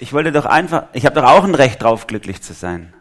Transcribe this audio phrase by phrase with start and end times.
[0.00, 2.94] Ich wollte doch einfach, ich habe doch auch ein Recht drauf, glücklich zu sein.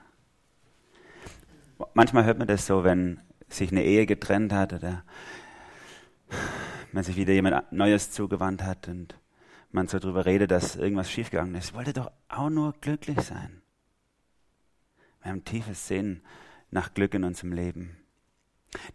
[1.93, 5.03] Manchmal hört man das so, wenn sich eine Ehe getrennt hat oder
[6.91, 9.15] wenn sich wieder jemand Neues zugewandt hat und
[9.71, 11.69] man so drüber redet, dass irgendwas schiefgegangen ist.
[11.69, 13.61] Ich wollte doch auch nur glücklich sein.
[15.21, 16.21] Wir haben tiefes Sinn
[16.71, 17.97] nach Glück in unserem Leben.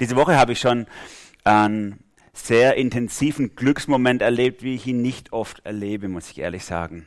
[0.00, 0.86] Diese Woche habe ich schon
[1.44, 7.06] einen sehr intensiven Glücksmoment erlebt, wie ich ihn nicht oft erlebe, muss ich ehrlich sagen.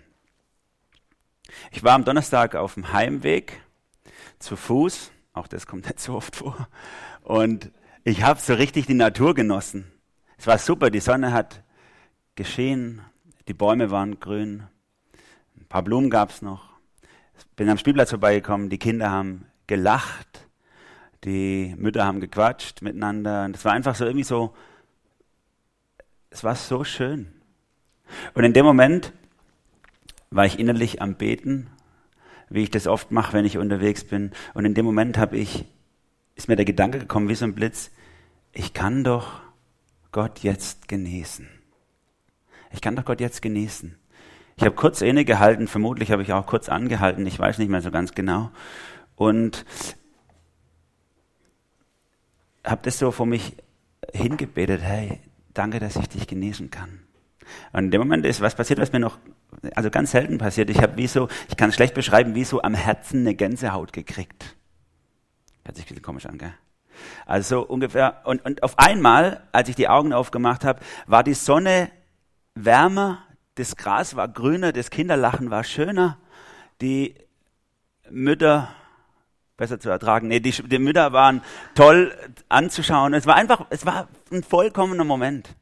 [1.71, 3.61] Ich war am Donnerstag auf dem Heimweg
[4.39, 6.67] zu Fuß, auch das kommt nicht so oft vor,
[7.21, 7.71] und
[8.03, 9.91] ich habe so richtig die Natur genossen.
[10.37, 11.63] Es war super, die Sonne hat
[12.35, 13.01] geschehen,
[13.47, 14.63] die Bäume waren grün,
[15.57, 16.69] ein paar Blumen gab es noch.
[17.55, 20.47] Bin am Spielplatz vorbeigekommen, die Kinder haben gelacht,
[21.23, 23.45] die Mütter haben gequatscht miteinander.
[23.45, 24.53] Und es war einfach so irgendwie so,
[26.29, 27.33] es war so schön.
[28.33, 29.13] Und in dem Moment
[30.35, 31.67] war ich innerlich am Beten,
[32.49, 34.31] wie ich das oft mache, wenn ich unterwegs bin.
[34.53, 35.65] Und in dem Moment habe ich,
[36.35, 37.91] ist mir der Gedanke gekommen, wie so ein Blitz,
[38.51, 39.39] ich kann doch
[40.11, 41.47] Gott jetzt genießen.
[42.71, 43.95] Ich kann doch Gott jetzt genießen.
[44.57, 47.91] Ich habe kurz innegehalten, vermutlich habe ich auch kurz angehalten, ich weiß nicht mehr so
[47.91, 48.51] ganz genau.
[49.15, 49.65] Und
[52.63, 53.55] habe das so vor mich
[54.13, 55.19] hingebetet, hey,
[55.53, 56.99] danke, dass ich dich genießen kann.
[57.71, 59.17] Und in dem Moment ist was passiert, was mir noch,
[59.75, 60.69] also ganz selten passiert.
[60.69, 63.93] Ich habe wie so, ich kann es schlecht beschreiben, wie so am Herzen eine Gänsehaut
[63.93, 64.55] gekriegt.
[65.63, 66.53] Hört sich ein bisschen komisch an, gell?
[67.25, 71.33] Also so ungefähr, und, und auf einmal, als ich die Augen aufgemacht habe, war die
[71.33, 71.89] Sonne
[72.53, 73.23] wärmer,
[73.55, 76.17] das Gras war grüner, das Kinderlachen war schöner,
[76.81, 77.15] die
[78.09, 78.69] Mütter
[79.57, 80.27] besser zu ertragen.
[80.27, 81.41] Nee, die, die Mütter waren
[81.73, 82.13] toll
[82.49, 83.13] anzuschauen.
[83.13, 85.55] Es war einfach, es war ein vollkommener Moment.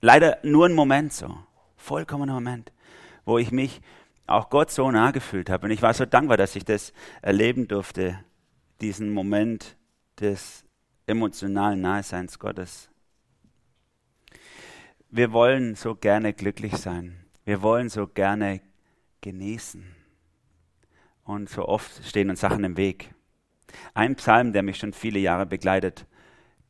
[0.00, 1.36] Leider nur ein Moment so.
[1.76, 2.72] Vollkommener Moment,
[3.30, 3.80] wo ich mich
[4.26, 5.66] auch Gott so nah gefühlt habe.
[5.66, 6.92] Und ich war so dankbar, dass ich das
[7.22, 8.18] erleben durfte,
[8.80, 9.76] diesen Moment
[10.18, 10.64] des
[11.06, 12.90] emotionalen Naheseins Gottes.
[15.10, 17.24] Wir wollen so gerne glücklich sein.
[17.44, 18.60] Wir wollen so gerne
[19.20, 19.94] genießen.
[21.22, 23.14] Und so oft stehen uns Sachen im Weg.
[23.94, 26.04] Ein Psalm, der mich schon viele Jahre begleitet,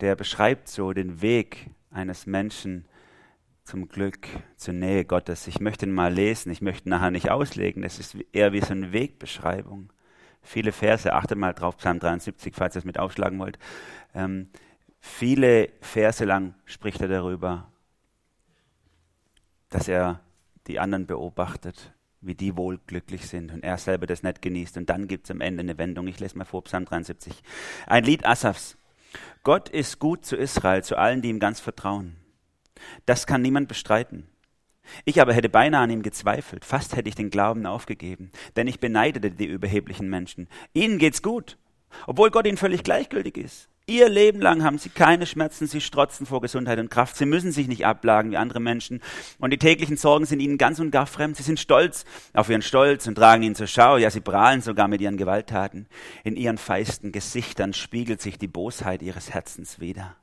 [0.01, 2.87] der beschreibt so den Weg eines Menschen
[3.71, 4.27] zum Glück,
[4.57, 5.47] zur Nähe Gottes.
[5.47, 7.83] Ich möchte ihn mal lesen, ich möchte ihn nachher nicht auslegen.
[7.83, 9.93] Das ist eher wie so eine Wegbeschreibung.
[10.43, 13.61] Viele Verse, achtet mal drauf, Psalm 73, falls ihr es mit aufschlagen wollt.
[14.13, 14.49] Ähm,
[14.99, 17.71] viele Verse lang spricht er darüber,
[19.69, 20.21] dass er
[20.67, 24.79] die anderen beobachtet, wie die wohl glücklich sind und er selber das nicht genießt.
[24.79, 26.09] Und dann gibt es am Ende eine Wendung.
[26.09, 27.41] Ich lese mal vor, Psalm 73.
[27.87, 28.77] Ein Lied Asafs.
[29.45, 32.20] Gott ist gut zu Israel, zu allen, die ihm ganz vertrauen.
[33.07, 34.29] Das kann niemand bestreiten.
[35.05, 38.81] Ich aber hätte beinahe an ihm gezweifelt, fast hätte ich den Glauben aufgegeben, denn ich
[38.81, 40.49] beneidete die überheblichen Menschen.
[40.73, 41.59] Ihnen geht's gut,
[42.07, 43.69] obwohl Gott ihnen völlig gleichgültig ist.
[43.87, 47.51] Ihr Leben lang haben sie keine Schmerzen, sie strotzen vor Gesundheit und Kraft, sie müssen
[47.51, 49.01] sich nicht ablagen wie andere Menschen
[49.39, 51.37] und die täglichen Sorgen sind ihnen ganz und gar fremd.
[51.37, 54.87] Sie sind stolz auf ihren Stolz und tragen ihn zur Schau, ja, sie prahlen sogar
[54.87, 55.89] mit ihren Gewalttaten.
[56.23, 60.17] In ihren feisten Gesichtern spiegelt sich die Bosheit ihres Herzens wieder.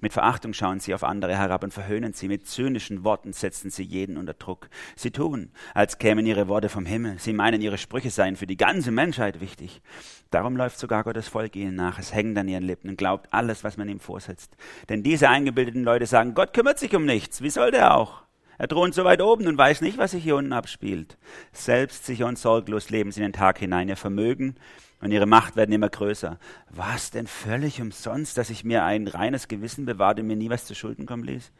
[0.00, 2.28] Mit Verachtung schauen sie auf andere herab und verhöhnen sie.
[2.28, 4.68] Mit zynischen Worten setzen sie jeden unter Druck.
[4.96, 7.18] Sie tun, als kämen ihre Worte vom Himmel.
[7.18, 9.82] Sie meinen, ihre Sprüche seien für die ganze Menschheit wichtig.
[10.30, 11.98] Darum läuft sogar Gottes Volk ihnen nach.
[11.98, 14.56] Es hängt an ihren Lippen und glaubt alles, was man ihm vorsetzt.
[14.88, 17.42] Denn diese eingebildeten Leute sagen, Gott kümmert sich um nichts.
[17.42, 18.22] Wie soll der auch?
[18.62, 21.18] Er thront so weit oben und weiß nicht, was sich hier unten abspielt.
[21.50, 23.88] Selbstsicher und sorglos leben sie in den Tag hinein.
[23.88, 24.54] Ihr Vermögen
[25.00, 26.38] und ihre Macht werden immer größer.
[26.70, 30.48] War es denn völlig umsonst, dass ich mir ein reines Gewissen bewahrte und mir nie
[30.48, 31.50] was zu Schulden kommen ließ?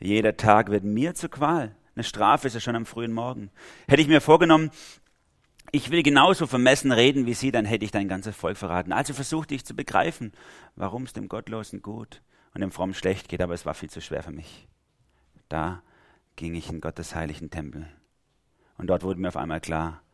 [0.00, 1.76] Jeder Tag wird mir zur Qual.
[1.94, 3.52] Eine Strafe ist ja schon am frühen Morgen.
[3.86, 4.72] Hätte ich mir vorgenommen,
[5.70, 8.92] ich will genauso vermessen reden wie Sie, dann hätte ich dein ganzes Volk verraten.
[8.92, 10.32] Also versuchte ich zu begreifen,
[10.74, 12.22] warum es dem Gottlosen gut
[12.54, 14.66] und dem Frommen schlecht geht, aber es war viel zu schwer für mich.
[15.48, 15.80] Da
[16.36, 17.88] ging ich in Gottes heiligen Tempel.
[18.76, 20.04] Und dort wurde mir auf einmal klar,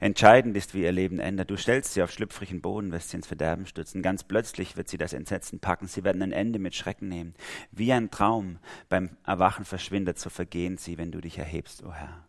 [0.00, 1.50] Entscheidend ist, wie ihr Leben ändert.
[1.50, 4.02] Du stellst sie auf schlüpfrigen Boden, wirst sie ins Verderben stürzen.
[4.02, 5.86] Ganz plötzlich wird sie das Entsetzen packen.
[5.86, 7.34] Sie werden ein Ende mit Schrecken nehmen.
[7.70, 8.58] Wie ein Traum
[8.88, 12.26] beim Erwachen verschwindet, so vergehen sie, wenn du dich erhebst, o oh Herr.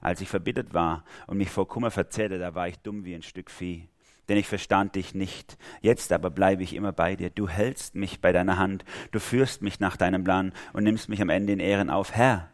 [0.00, 3.22] Als ich verbittert war und mich vor Kummer verzehrte, da war ich dumm wie ein
[3.22, 3.88] Stück Vieh.
[4.28, 5.56] Denn ich verstand dich nicht.
[5.80, 7.30] Jetzt aber bleibe ich immer bei dir.
[7.30, 8.84] Du hältst mich bei deiner Hand.
[9.12, 12.12] Du führst mich nach deinem Plan und nimmst mich am Ende in Ehren auf.
[12.12, 12.50] Herr,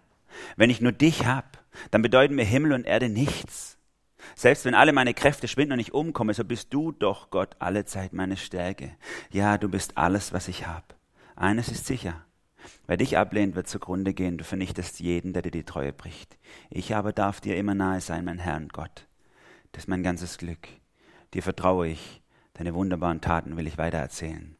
[0.56, 3.78] wenn ich nur dich hab, dann bedeuten mir Himmel und Erde nichts.
[4.34, 7.84] Selbst wenn alle meine Kräfte schwinden und ich umkomme, so bist du doch, Gott, alle
[7.84, 8.94] Zeit meine Stärke.
[9.30, 10.84] Ja, du bist alles, was ich habe.
[11.34, 12.24] Eines ist sicher.
[12.86, 14.38] Wer dich ablehnt, wird zugrunde gehen.
[14.38, 16.38] Du vernichtest jeden, der dir die Treue bricht.
[16.70, 19.06] Ich aber darf dir immer nahe sein, mein Herr und Gott.
[19.72, 20.68] Das ist mein ganzes Glück.
[21.34, 22.22] Dir vertraue ich.
[22.54, 24.56] Deine wunderbaren Taten will ich weitererzählen.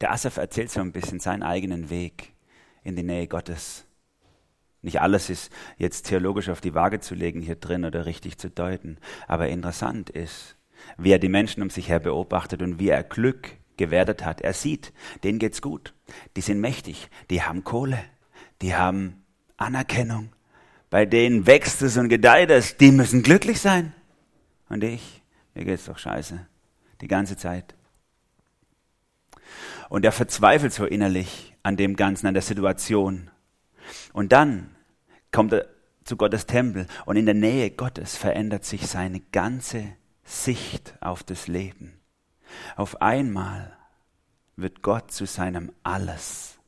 [0.00, 2.34] Der Asaf erzählt so ein bisschen seinen eigenen Weg
[2.82, 3.86] in die Nähe Gottes.
[4.82, 8.50] Nicht alles ist jetzt theologisch auf die Waage zu legen hier drin oder richtig zu
[8.50, 8.98] deuten.
[9.26, 10.56] Aber interessant ist,
[10.98, 14.40] wie er die Menschen um sich her beobachtet und wie er Glück gewertet hat.
[14.40, 14.92] Er sieht,
[15.24, 15.94] denen geht's gut.
[16.36, 17.08] Die sind mächtig.
[17.30, 17.98] Die haben Kohle.
[18.62, 19.24] Die haben
[19.56, 20.30] Anerkennung.
[20.90, 22.76] Bei denen wächst es und gedeiht es.
[22.76, 23.92] Die müssen glücklich sein.
[24.68, 25.22] Und ich,
[25.54, 26.46] mir geht's doch scheiße.
[27.00, 27.74] Die ganze Zeit.
[29.88, 33.30] Und er verzweifelt so innerlich an dem Ganzen, an der Situation.
[34.12, 34.74] Und dann
[35.30, 35.66] kommt er
[36.04, 39.92] zu Gottes Tempel und in der Nähe Gottes verändert sich seine ganze
[40.24, 42.00] Sicht auf das Leben.
[42.76, 43.76] Auf einmal
[44.56, 46.58] wird Gott zu seinem Alles.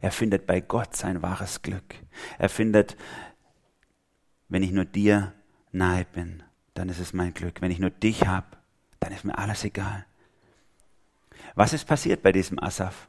[0.00, 1.94] Er findet bei Gott sein wahres Glück.
[2.38, 2.96] Er findet,
[4.48, 5.32] wenn ich nur dir
[5.72, 6.42] nahe bin,
[6.80, 7.60] dann ist es mein Glück.
[7.60, 8.46] Wenn ich nur dich habe,
[9.00, 10.06] dann ist mir alles egal.
[11.54, 13.06] Was ist passiert bei diesem Asaf?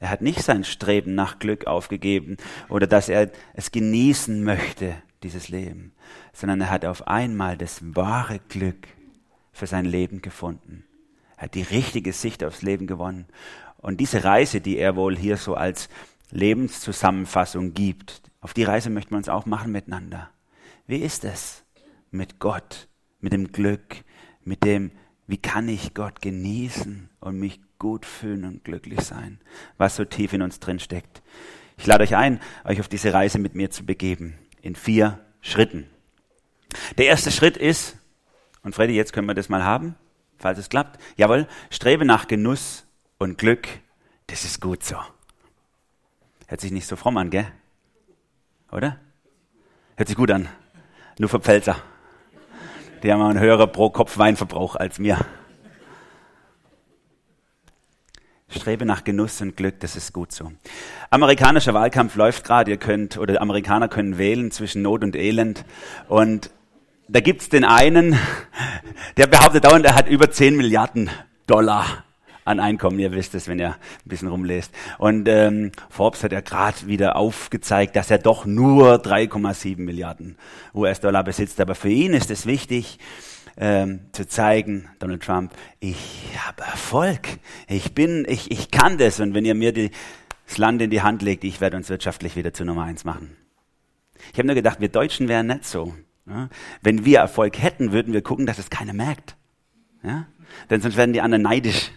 [0.00, 2.36] Er hat nicht sein Streben nach Glück aufgegeben
[2.68, 5.92] oder dass er es genießen möchte, dieses Leben,
[6.32, 8.88] sondern er hat auf einmal das wahre Glück
[9.52, 10.84] für sein Leben gefunden.
[11.36, 13.26] Er hat die richtige Sicht aufs Leben gewonnen.
[13.76, 15.88] Und diese Reise, die er wohl hier so als
[16.30, 20.30] Lebenszusammenfassung gibt, auf die Reise möchten wir uns auch machen miteinander.
[20.88, 21.62] Wie ist es
[22.10, 22.88] mit Gott,
[23.20, 24.04] mit dem Glück,
[24.42, 24.92] mit dem,
[25.26, 29.40] wie kann ich Gott genießen und mich gut fühlen und glücklich sein,
[29.78, 31.22] was so tief in uns drin steckt.
[31.78, 35.88] Ich lade euch ein, euch auf diese Reise mit mir zu begeben, in vier Schritten.
[36.98, 37.96] Der erste Schritt ist,
[38.62, 39.94] und Freddy, jetzt können wir das mal haben,
[40.36, 41.00] falls es klappt.
[41.16, 42.86] Jawohl, strebe nach Genuss
[43.18, 43.68] und Glück,
[44.26, 44.96] das ist gut so.
[46.46, 47.50] Hört sich nicht so fromm an, gell?
[48.70, 48.98] Oder?
[49.96, 50.48] Hört sich gut an.
[51.18, 51.82] Nur für Pfälzer.
[53.02, 55.18] Die haben einen höheren Pro-Kopf-Weinverbrauch als mir.
[58.48, 60.50] Strebe nach Genuss und Glück, das ist gut so.
[61.08, 65.64] Amerikanischer Wahlkampf läuft gerade, ihr könnt, oder Amerikaner können wählen zwischen Not und Elend.
[66.08, 66.50] Und
[67.08, 68.18] da gibt's den einen,
[69.16, 71.10] der behauptet dauernd, er hat über 10 Milliarden
[71.46, 72.04] Dollar
[72.50, 72.98] an Einkommen.
[72.98, 74.72] Ihr wisst es, wenn ihr ein bisschen rumlest.
[74.98, 80.36] Und ähm, Forbes hat ja gerade wieder aufgezeigt, dass er doch nur 3,7 Milliarden
[80.74, 81.60] US-Dollar besitzt.
[81.60, 82.98] Aber für ihn ist es wichtig,
[83.56, 87.28] ähm, zu zeigen, Donald Trump, ich habe Erfolg,
[87.68, 89.90] ich bin, ich, ich kann das und wenn ihr mir die,
[90.46, 93.36] das Land in die Hand legt, ich werde uns wirtschaftlich wieder zu Nummer eins machen.
[94.32, 95.94] Ich habe nur gedacht, wir Deutschen wären nicht so.
[96.26, 96.48] Ja?
[96.82, 99.36] Wenn wir Erfolg hätten, würden wir gucken, dass es keiner merkt.
[100.02, 100.26] Ja?
[100.68, 101.90] Denn sonst werden die anderen neidisch.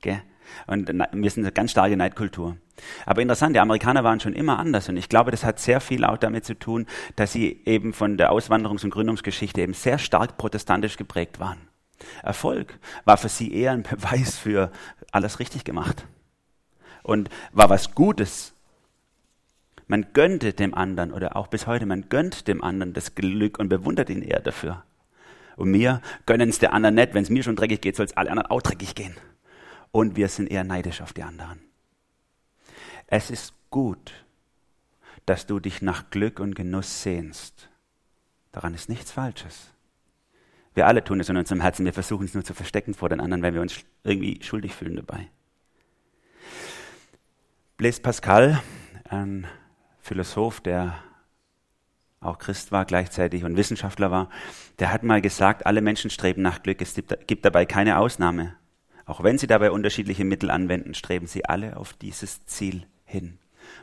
[0.00, 0.22] Gell?
[0.66, 2.56] Und wir sind eine ganz starke Neidkultur.
[3.04, 4.88] Aber interessant, die Amerikaner waren schon immer anders.
[4.88, 8.16] Und ich glaube, das hat sehr viel auch damit zu tun, dass sie eben von
[8.16, 11.68] der Auswanderungs- und Gründungsgeschichte eben sehr stark protestantisch geprägt waren.
[12.22, 14.70] Erfolg war für sie eher ein Beweis für
[15.12, 16.06] alles richtig gemacht.
[17.02, 18.52] Und war was Gutes.
[19.86, 23.68] Man gönnte dem anderen, oder auch bis heute, man gönnt dem anderen das Glück und
[23.68, 24.82] bewundert ihn eher dafür.
[25.56, 27.14] Und mir gönnen es der anderen nicht.
[27.14, 29.16] Wenn es mir schon dreckig geht, soll es alle anderen auch dreckig gehen
[29.96, 31.58] und wir sind eher neidisch auf die anderen.
[33.06, 34.12] Es ist gut,
[35.24, 37.70] dass du dich nach Glück und Genuss sehnst.
[38.52, 39.70] Daran ist nichts Falsches.
[40.74, 41.86] Wir alle tun es in unserem Herzen.
[41.86, 44.96] Wir versuchen es nur zu verstecken vor den anderen, weil wir uns irgendwie schuldig fühlen
[44.96, 45.30] dabei.
[47.78, 48.62] Blaise Pascal,
[49.08, 49.46] ein
[50.02, 51.02] Philosoph, der
[52.20, 54.28] auch Christ war gleichzeitig und Wissenschaftler war,
[54.78, 56.82] der hat mal gesagt, alle Menschen streben nach Glück.
[56.82, 58.56] Es gibt dabei keine Ausnahme.
[59.06, 63.38] Auch wenn sie dabei unterschiedliche Mittel anwenden, streben sie alle auf dieses Ziel hin.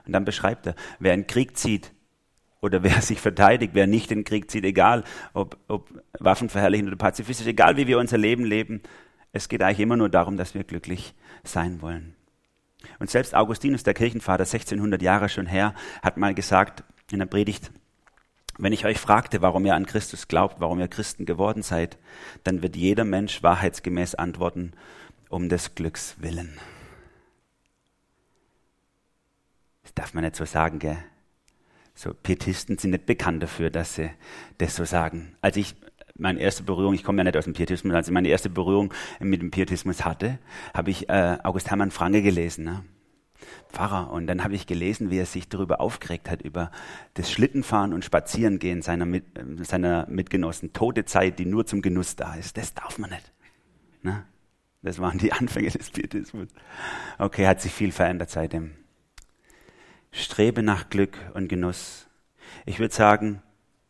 [0.05, 1.93] Und dann beschreibt er, wer einen Krieg zieht
[2.61, 5.03] oder wer sich verteidigt, wer nicht den Krieg zieht, egal
[5.33, 5.89] ob, ob
[6.19, 8.81] waffenverherrlichend oder pazifistisch, egal wie wir unser Leben leben,
[9.31, 12.15] es geht eigentlich immer nur darum, dass wir glücklich sein wollen.
[12.99, 17.71] Und selbst Augustinus, der Kirchenvater, 1600 Jahre schon her, hat mal gesagt in der Predigt,
[18.59, 21.97] wenn ich euch fragte, warum ihr an Christus glaubt, warum ihr Christen geworden seid,
[22.43, 24.73] dann wird jeder Mensch wahrheitsgemäß antworten,
[25.33, 26.59] um des Glücks willen.
[29.81, 30.97] Das darf man nicht so sagen, gell?
[31.95, 34.11] So Pietisten sind nicht bekannt dafür, dass sie
[34.57, 35.35] das so sagen.
[35.41, 35.75] Als ich
[36.15, 38.93] meine erste Berührung, ich komme ja nicht aus dem Pietismus, als ich meine erste Berührung
[39.19, 40.39] mit dem Pietismus hatte,
[40.73, 42.65] habe ich äh, August Hermann Franke gelesen.
[42.65, 42.83] Ne?
[43.69, 44.11] Pfarrer.
[44.11, 46.71] Und dann habe ich gelesen, wie er sich darüber aufgeregt hat, über
[47.15, 49.25] das Schlittenfahren und Spazierengehen seiner, mit,
[49.61, 50.73] seiner Mitgenossen.
[50.73, 52.57] Tote Zeit, die nur zum Genuss da ist.
[52.57, 53.31] Das darf man nicht.
[54.01, 54.25] Ne?
[54.83, 56.49] Das waren die Anfänge des Pietismus.
[57.17, 58.75] Okay, hat sich viel verändert seitdem.
[60.11, 62.07] Strebe nach Glück und Genuss.
[62.65, 63.41] Ich würde sagen,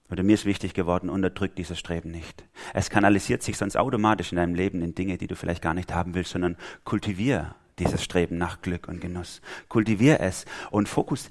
[0.10, 2.46] oder mir ist wichtig geworden, unterdrück dieses Streben nicht.
[2.74, 5.94] Es kanalisiert sich sonst automatisch in deinem Leben in Dinge, die du vielleicht gar nicht
[5.94, 9.42] haben willst, sondern kultivier dieses Streben nach Glück und Genuss.
[9.68, 11.30] Kultivier es und fokus,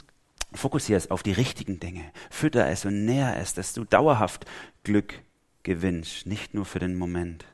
[0.53, 2.05] fokussier es auf die richtigen Dinge.
[2.29, 4.45] Fütter es und nähr es, dass du dauerhaft
[4.83, 5.15] Glück
[5.63, 7.47] gewinnst, nicht nur für den Moment.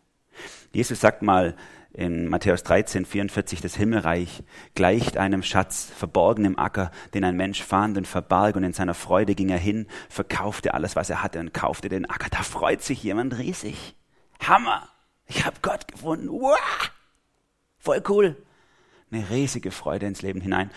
[0.73, 1.55] Jesus sagt mal
[1.93, 4.43] in Matthäus 13, 44, das Himmelreich
[4.75, 8.95] gleicht einem Schatz verborgen im Acker, den ein Mensch fand und verbarg und in seiner
[8.95, 12.29] Freude ging er hin, verkaufte alles, was er hatte und kaufte den Acker.
[12.31, 13.97] Da freut sich jemand riesig.
[14.41, 14.89] Hammer!
[15.27, 16.29] Ich habe Gott gefunden.
[16.29, 16.59] Wow!
[17.79, 18.37] Voll cool.
[19.11, 20.71] Eine riesige Freude ins Leben hinein.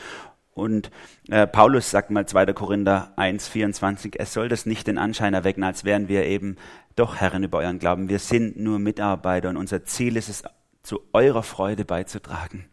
[0.53, 0.91] Und
[1.29, 2.47] äh, Paulus sagt mal 2.
[2.53, 6.57] Korinther 1, 24, es soll das nicht den Anschein erwecken, als wären wir eben
[6.95, 8.09] doch Herren über euren Glauben.
[8.09, 10.43] Wir sind nur Mitarbeiter und unser Ziel ist es,
[10.83, 12.69] zu eurer Freude beizutragen.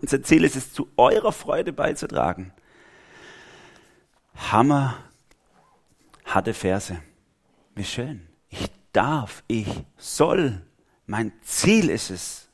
[0.00, 2.52] Unser Ziel ist es, zu eurer Freude beizutragen.
[4.34, 4.96] Hammer,
[6.24, 6.98] harte Verse.
[7.74, 8.28] Wie schön.
[8.48, 10.62] Ich darf, ich soll.
[11.06, 12.48] Mein Ziel ist es,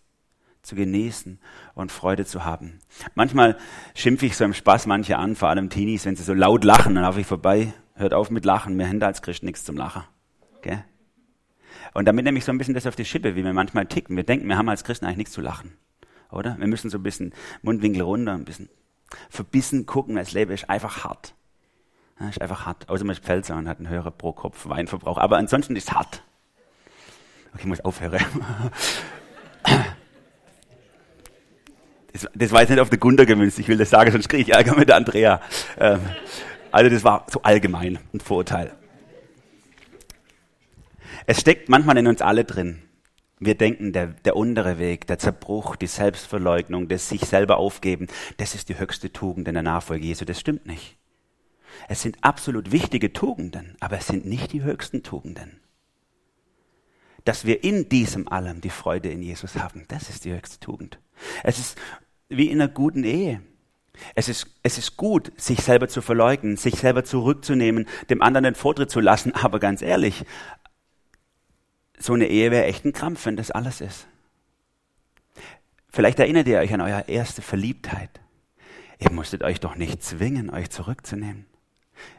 [0.62, 1.38] zu genießen
[1.75, 2.78] und Freude zu haben.
[3.14, 3.59] Manchmal
[3.95, 6.95] schimpfe ich so im Spaß manche an, vor allem Teenies, wenn sie so laut lachen,
[6.95, 9.76] dann laufe ich vorbei, hört auf mit Lachen, wir haben da als Christen nichts zum
[9.76, 10.04] Lachen.
[10.57, 10.85] Okay?
[11.99, 14.14] Und damit nehme ich so ein bisschen das auf die Schippe, wie wir manchmal ticken.
[14.14, 15.73] Wir denken, wir haben als Christen eigentlich nichts zu lachen.
[16.31, 16.57] Oder?
[16.57, 18.69] Wir müssen so ein bisschen Mundwinkel runter, ein bisschen
[19.28, 20.14] verbissen gucken.
[20.14, 21.35] Das Leben ist einfach hart.
[22.21, 22.88] Ja, ist einfach hart.
[22.88, 25.19] Außer man ist Pfälzer und hat einen höheren pro Kopf Weinverbrauch.
[25.19, 26.23] Aber ansonsten ist es hart.
[27.49, 28.25] Okay, ich muss aufhören.
[32.12, 34.43] Das, das war jetzt nicht auf der Gunter gemünzt, ich will das sagen, sonst kriege
[34.43, 35.43] ich Ärger mit der Andrea.
[35.78, 36.00] Ähm,
[36.73, 38.73] also das war so allgemein ein Vorurteil.
[41.30, 42.78] Es steckt manchmal in uns alle drin.
[43.38, 48.06] Wir denken, der, der untere Weg, der Zerbruch, die Selbstverleugnung, das sich selber aufgeben,
[48.38, 50.25] das ist die höchste Tugend in der Nachfolge Jesu.
[50.25, 50.97] Das stimmt nicht.
[51.87, 55.61] Es sind absolut wichtige Tugenden, aber es sind nicht die höchsten Tugenden.
[57.26, 60.99] Dass wir in diesem allem die Freude in Jesus haben, das ist die höchste Tugend.
[61.44, 61.76] Es ist
[62.30, 63.42] wie in einer guten Ehe.
[64.14, 68.54] Es ist, es ist gut, sich selber zu verleugnen, sich selber zurückzunehmen, dem anderen den
[68.54, 70.25] Vortritt zu lassen, aber ganz ehrlich,
[71.99, 74.07] so eine Ehe wäre echt ein Krampf, wenn das alles ist.
[75.90, 78.11] Vielleicht erinnert ihr euch an eure erste Verliebtheit.
[78.99, 81.47] Ihr musstet euch doch nicht zwingen, euch zurückzunehmen.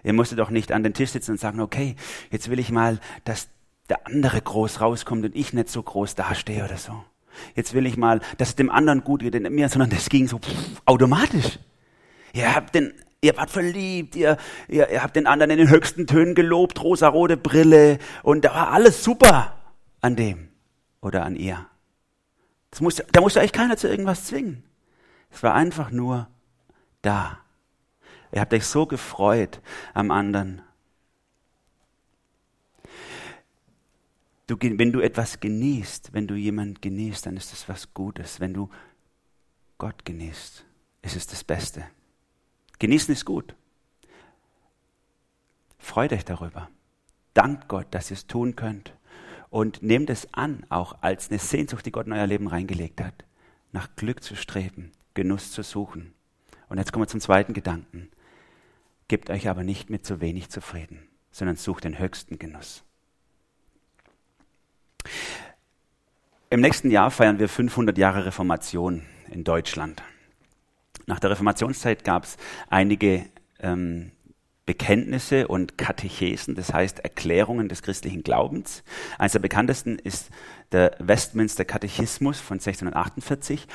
[0.04, 1.96] Ihr musstet doch nicht an den Tisch sitzen und sagen, okay,
[2.32, 3.50] jetzt will ich mal, dass
[3.88, 7.04] der andere groß rauskommt und ich nicht so groß dastehe oder so.
[7.56, 10.40] Jetzt will ich mal, dass es dem anderen gut geht, mir, sondern das ging so
[10.40, 11.60] pff, automatisch.
[12.34, 16.06] Ihr habt den, ihr wart verliebt, ihr, ihr, ihr habt den anderen in den höchsten
[16.06, 19.59] Tönen gelobt, rosa-rote Brille und da war alles super
[20.02, 20.50] an dem
[21.02, 21.68] oder an ihr.
[22.80, 24.64] Musste, da musste euch keiner zu irgendwas zwingen.
[25.32, 26.28] Es war einfach nur
[27.02, 27.40] da.
[28.32, 29.62] Ihr habt euch so gefreut
[29.94, 30.62] am anderen.
[34.48, 38.40] Du, wenn du etwas genießt, wenn du jemand genießt, dann ist das was Gutes.
[38.40, 38.70] Wenn du
[39.78, 40.66] Gott genießt,
[41.02, 41.86] ist es das Beste.
[42.80, 43.56] Genießen ist gut.
[45.78, 46.70] Freut euch darüber.
[47.34, 48.94] Dankt Gott, dass ihr es tun könnt
[49.50, 53.26] und nehmt es an, auch als eine Sehnsucht, die Gott in euer Leben reingelegt hat,
[53.72, 56.14] nach Glück zu streben, Genuss zu suchen.
[56.70, 58.10] Und jetzt kommen wir zum zweiten Gedanken.
[59.08, 62.84] Gebt euch aber nicht mit zu wenig zufrieden, sondern sucht den höchsten Genuss.
[66.52, 70.04] Im nächsten Jahr feiern wir 500 Jahre Reformation in Deutschland.
[71.06, 72.38] Nach der Reformationszeit gab es
[72.70, 73.26] einige
[73.60, 74.12] ähm,
[74.70, 78.84] Bekenntnisse und Katechesen, das heißt Erklärungen des christlichen Glaubens.
[79.18, 80.30] Eines der bekanntesten ist
[80.72, 83.66] der Westminster Katechismus von 1648.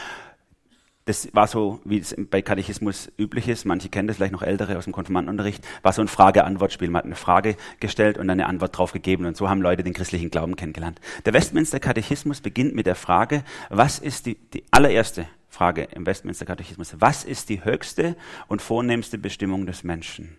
[1.04, 4.78] Das war so, wie es bei Katechismus üblich ist, manche kennen das vielleicht noch ältere
[4.78, 6.90] aus dem Konfirmandenunterricht, war so ein Frage-Antwort-Spiel.
[6.90, 9.94] Man hat eine Frage gestellt und eine Antwort drauf gegeben und so haben Leute den
[9.94, 11.00] christlichen Glauben kennengelernt.
[11.24, 16.46] Der Westminster Katechismus beginnt mit der Frage, was ist die, die allererste Frage im Westminster
[16.46, 18.14] Katechismus, was ist die höchste
[18.46, 20.38] und vornehmste Bestimmung des Menschen?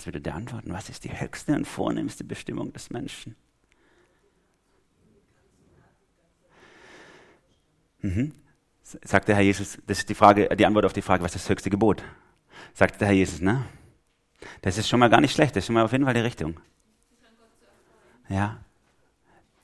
[0.00, 0.72] Was würde der antworten?
[0.72, 3.36] Was ist die höchste und vornehmste Bestimmung des Menschen?
[8.00, 8.32] Mhm.
[8.82, 11.44] Sagt der Herr Jesus, das ist die Frage, die Antwort auf die Frage, was ist
[11.44, 12.02] das höchste Gebot?
[12.72, 13.66] Sagt der Herr Jesus, ne?
[14.62, 16.20] Das ist schon mal gar nicht schlecht, das ist schon mal auf jeden Fall die
[16.20, 16.58] Richtung.
[18.30, 18.64] Ja,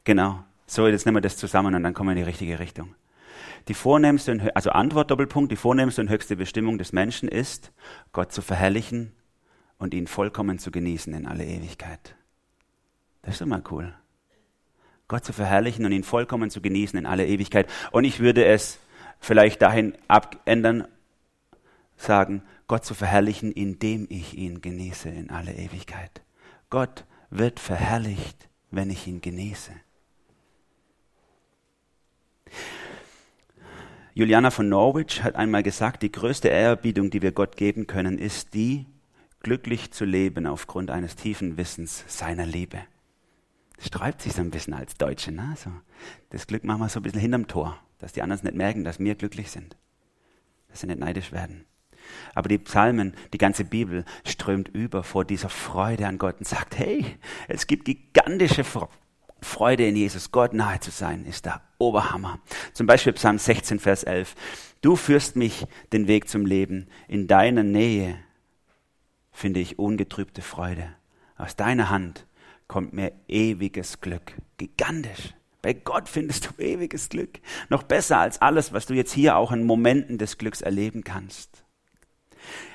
[0.04, 0.44] genau.
[0.66, 2.94] So, jetzt nehmen wir das zusammen und dann kommen wir in die richtige Richtung.
[3.68, 7.72] Die vornehmste, und, also Antwort Doppelpunkt, die vornehmste und höchste Bestimmung des Menschen ist,
[8.12, 9.15] Gott zu verherrlichen
[9.78, 12.14] und ihn vollkommen zu genießen in alle Ewigkeit.
[13.22, 13.94] Das ist immer cool.
[15.08, 17.68] Gott zu verherrlichen und ihn vollkommen zu genießen in aller Ewigkeit.
[17.92, 18.78] Und ich würde es
[19.20, 20.88] vielleicht dahin abändern,
[21.96, 26.22] sagen, Gott zu verherrlichen, indem ich ihn genieße in aller Ewigkeit.
[26.70, 29.72] Gott wird verherrlicht, wenn ich ihn genieße.
[34.14, 38.54] Juliana von Norwich hat einmal gesagt, die größte Ehrerbietung, die wir Gott geben können, ist
[38.54, 38.86] die,
[39.46, 42.78] glücklich zu leben aufgrund eines tiefen Wissens seiner Liebe.
[43.76, 45.30] Das sträubt sich so ein bisschen als Deutsche.
[45.30, 45.54] Ne?
[45.56, 45.70] So,
[46.30, 48.98] das Glück machen wir so ein bisschen hinterm Tor, dass die anderen nicht merken, dass
[48.98, 49.76] wir glücklich sind,
[50.68, 51.64] dass sie nicht neidisch werden.
[52.34, 56.76] Aber die Psalmen, die ganze Bibel strömt über vor dieser Freude an Gott und sagt,
[56.76, 57.04] hey,
[57.46, 58.64] es gibt gigantische
[59.40, 60.32] Freude in Jesus.
[60.32, 62.40] Gott nahe zu sein, ist der Oberhammer.
[62.72, 64.34] Zum Beispiel Psalm 16, Vers 11.
[64.80, 66.88] Du führst mich den Weg zum Leben.
[67.06, 68.18] In deiner Nähe
[69.36, 70.88] finde ich ungetrübte Freude.
[71.36, 72.26] Aus deiner Hand
[72.68, 74.32] kommt mir ewiges Glück.
[74.56, 75.34] Gigantisch.
[75.60, 77.40] Bei Gott findest du ewiges Glück.
[77.68, 81.64] Noch besser als alles, was du jetzt hier auch in Momenten des Glücks erleben kannst.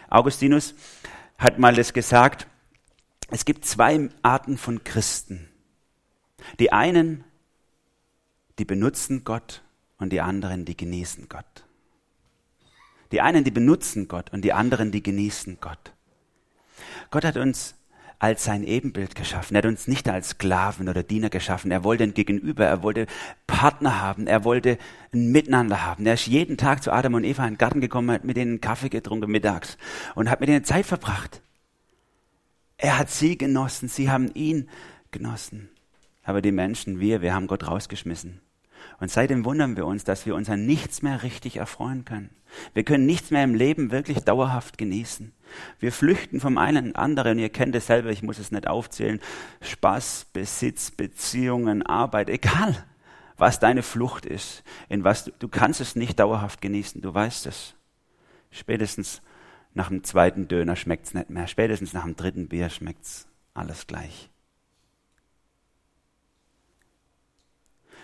[0.09, 0.75] Augustinus
[1.39, 2.45] hat mal das gesagt,
[3.31, 5.49] es gibt zwei Arten von Christen.
[6.59, 7.23] Die einen,
[8.59, 9.63] die benutzen Gott
[9.97, 11.65] und die anderen, die genießen Gott.
[13.11, 15.93] Die einen, die benutzen Gott und die anderen, die genießen Gott.
[17.11, 17.75] Gott hat uns
[18.17, 19.55] als sein Ebenbild geschaffen.
[19.55, 21.71] Er hat uns nicht als Sklaven oder Diener geschaffen.
[21.71, 23.07] Er wollte ein Gegenüber, er wollte
[23.47, 24.77] Partner haben, er wollte
[25.11, 26.05] ein Miteinander haben.
[26.05, 28.61] Er ist jeden Tag zu Adam und Eva in den Garten gekommen, hat mit ihnen
[28.61, 29.77] Kaffee getrunken mittags
[30.13, 31.41] und hat mit ihnen Zeit verbracht.
[32.77, 34.69] Er hat sie genossen, sie haben ihn
[35.09, 35.69] genossen.
[36.23, 38.39] Aber die Menschen, wir, wir haben Gott rausgeschmissen.
[39.01, 42.29] Und seitdem wundern wir uns, dass wir uns an nichts mehr richtig erfreuen können.
[42.73, 45.33] Wir können nichts mehr im Leben wirklich dauerhaft genießen.
[45.79, 47.39] Wir flüchten vom einen anderen.
[47.39, 49.19] Ihr kennt es selber, ich muss es nicht aufzählen.
[49.61, 52.85] Spaß, Besitz, Beziehungen, Arbeit, egal
[53.37, 57.01] was deine Flucht ist, in was du, du kannst es nicht dauerhaft genießen.
[57.01, 57.73] Du weißt es.
[58.51, 59.23] Spätestens
[59.73, 61.47] nach dem zweiten Döner schmeckt es nicht mehr.
[61.47, 64.30] Spätestens nach dem dritten Bier schmeckt es alles gleich.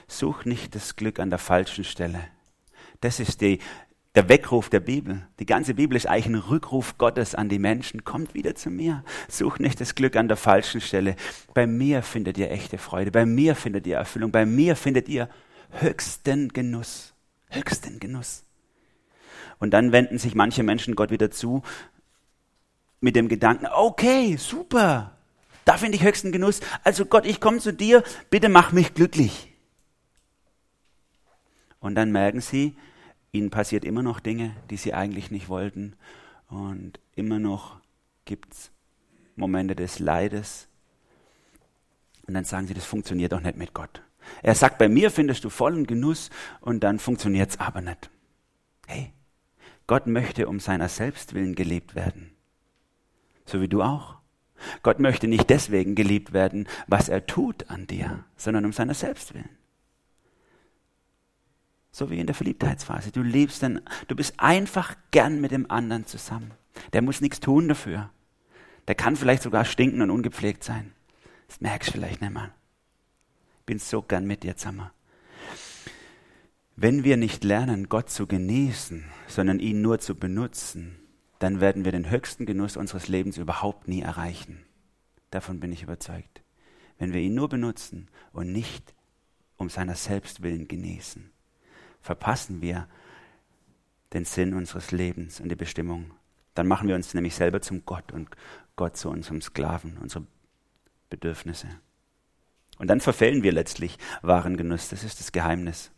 [0.08, 2.24] Such nicht das Glück an der falschen Stelle.
[3.02, 3.60] Das ist die,
[4.15, 5.28] der Weckruf der Bibel.
[5.39, 8.04] Die ganze Bibel ist eigentlich ein Rückruf Gottes an die Menschen.
[8.04, 9.04] Kommt wieder zu mir.
[9.28, 11.15] Such nicht das Glück an der falschen Stelle.
[11.54, 13.12] Bei mir findet ihr echte Freude.
[13.12, 14.32] Bei mir findet ihr Erfüllung.
[14.32, 15.30] Bei mir findet ihr
[15.70, 17.13] höchsten Genuss.
[17.50, 18.43] Höchsten Genuss.
[19.60, 21.63] Und dann wenden sich manche Menschen Gott wieder zu
[23.00, 25.17] mit dem Gedanken, okay, super,
[25.65, 26.62] da finde ich höchsten Genuss.
[26.84, 29.54] Also Gott, ich komme zu dir, bitte mach mich glücklich.
[31.80, 32.76] Und dann merken sie,
[33.32, 35.96] ihnen passiert immer noch Dinge, die sie eigentlich nicht wollten.
[36.50, 37.80] Und immer noch
[38.26, 38.72] gibt es
[39.36, 40.68] Momente des Leides.
[42.28, 44.02] Und dann sagen sie, das funktioniert doch nicht mit Gott.
[44.44, 48.10] Er sagt, bei mir findest du vollen Genuss und dann funktioniert es aber nicht.
[48.88, 49.13] Hey,
[49.88, 52.32] Gott möchte um seiner selbst willen geliebt werden.
[53.46, 54.18] So wie du auch.
[54.84, 59.34] Gott möchte nicht deswegen geliebt werden, was er tut an dir, sondern um seiner selbst
[59.34, 59.50] willen.
[61.98, 63.12] So wie in der Verliebtheitsphase.
[63.12, 66.52] Du liebst den, du bist einfach gern mit dem anderen zusammen.
[66.94, 68.12] Der muss nichts tun dafür.
[68.88, 70.94] Der kann vielleicht sogar stinken und ungepflegt sein.
[71.48, 72.54] Das merkst du vielleicht nicht mal.
[73.66, 74.92] Bin so gern mit dir zusammen.
[76.76, 81.00] Wenn wir nicht lernen, Gott zu genießen, sondern ihn nur zu benutzen,
[81.40, 84.64] dann werden wir den höchsten Genuss unseres Lebens überhaupt nie erreichen.
[85.32, 86.44] Davon bin ich überzeugt.
[87.00, 88.94] Wenn wir ihn nur benutzen und nicht
[89.56, 91.32] um seiner selbst willen genießen
[92.08, 92.88] verpassen wir
[94.13, 96.12] den Sinn unseres Lebens und die Bestimmung.
[96.54, 98.30] Dann machen wir uns nämlich selber zum Gott und
[98.78, 100.26] Gott zu unserem Sklaven, unsere
[101.10, 101.67] Bedürfnisse.
[102.80, 104.88] Und dann verfehlen wir letztlich wahren Genuss.
[104.88, 105.91] Das ist das Geheimnis.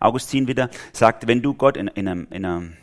[0.00, 2.74] Augustin wieder sagt, wenn du Gott in, in, einem, in, einer, in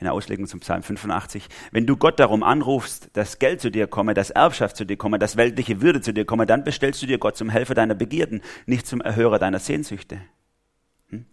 [0.00, 4.12] einer Auslegung zum Psalm 85, wenn du Gott darum anrufst, dass Geld zu dir komme,
[4.12, 7.18] dass Erbschaft zu dir komme, dass weltliche Würde zu dir komme, dann bestellst du dir
[7.18, 10.20] Gott zum Helfer deiner Begierden, nicht zum Erhörer deiner Sehnsüchte.
[11.12, 11.26] Hm?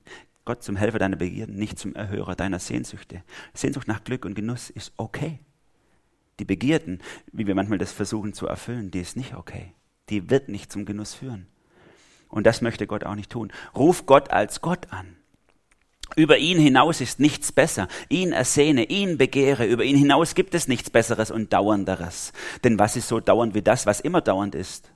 [0.45, 3.23] Gott zum Helfer deiner Begierden, nicht zum Erhörer deiner Sehnsüchte.
[3.53, 5.39] Sehnsucht nach Glück und Genuss ist okay.
[6.39, 9.73] Die Begierden, wie wir manchmal das versuchen zu erfüllen, die ist nicht okay.
[10.09, 11.47] Die wird nicht zum Genuss führen.
[12.29, 13.51] Und das möchte Gott auch nicht tun.
[13.75, 15.17] Ruf Gott als Gott an.
[16.15, 17.87] Über ihn hinaus ist nichts besser.
[18.07, 19.65] Ihn ersehne, ihn begehre.
[19.65, 22.33] Über ihn hinaus gibt es nichts Besseres und Dauernderes.
[22.63, 24.91] Denn was ist so dauernd wie das, was immer dauernd ist?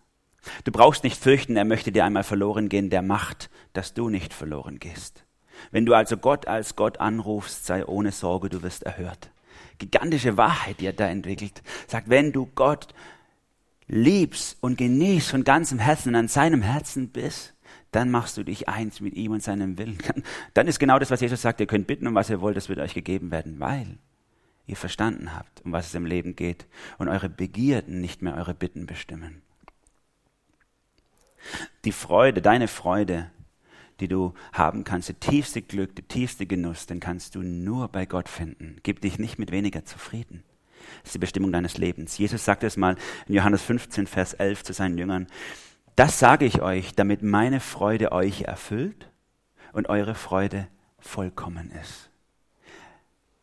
[0.64, 4.34] Du brauchst nicht fürchten, er möchte dir einmal verloren gehen, der macht, dass du nicht
[4.34, 5.24] verloren gehst.
[5.72, 9.32] Wenn du also Gott als Gott anrufst, sei ohne Sorge, du wirst erhört.
[9.78, 11.62] Gigantische Wahrheit, die er da entwickelt.
[11.88, 12.94] Sagt, wenn du Gott
[13.88, 17.54] liebst und genießt von ganzem Herzen und an seinem Herzen bist,
[17.92, 20.00] dann machst du dich eins mit ihm und seinem Willen.
[20.54, 22.68] Dann ist genau das, was Jesus sagt, ihr könnt bitten, um was ihr wollt, das
[22.68, 24.00] wird euch gegeben werden, weil
[24.66, 26.66] ihr verstanden habt, um was es im Leben geht
[26.98, 29.44] und eure Begierden nicht mehr eure Bitten bestimmen.
[31.86, 33.32] Die Freude, deine Freude,
[34.00, 38.06] die du haben kannst, der tiefste Glück, der tiefste Genuss, den kannst du nur bei
[38.06, 38.78] Gott finden.
[38.84, 40.44] Gib dich nicht mit weniger zufrieden.
[41.02, 42.18] Das ist die Bestimmung deines Lebens.
[42.18, 45.28] Jesus sagt es mal in Johannes 15, Vers 11 zu seinen Jüngern.
[45.96, 49.10] Das sage ich euch, damit meine Freude euch erfüllt
[49.72, 50.68] und eure Freude
[51.00, 52.10] vollkommen ist.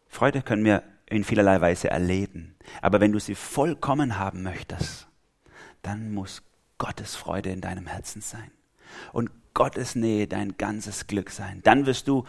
[0.08, 2.56] Freude können wir in vielerlei Weise erleben.
[2.82, 5.08] Aber wenn du sie vollkommen haben möchtest,
[5.82, 6.42] dann muss
[6.80, 8.50] Gottes Freude in deinem Herzen sein.
[9.12, 11.60] Und Gottes Nähe dein ganzes Glück sein.
[11.62, 12.24] Dann wirst du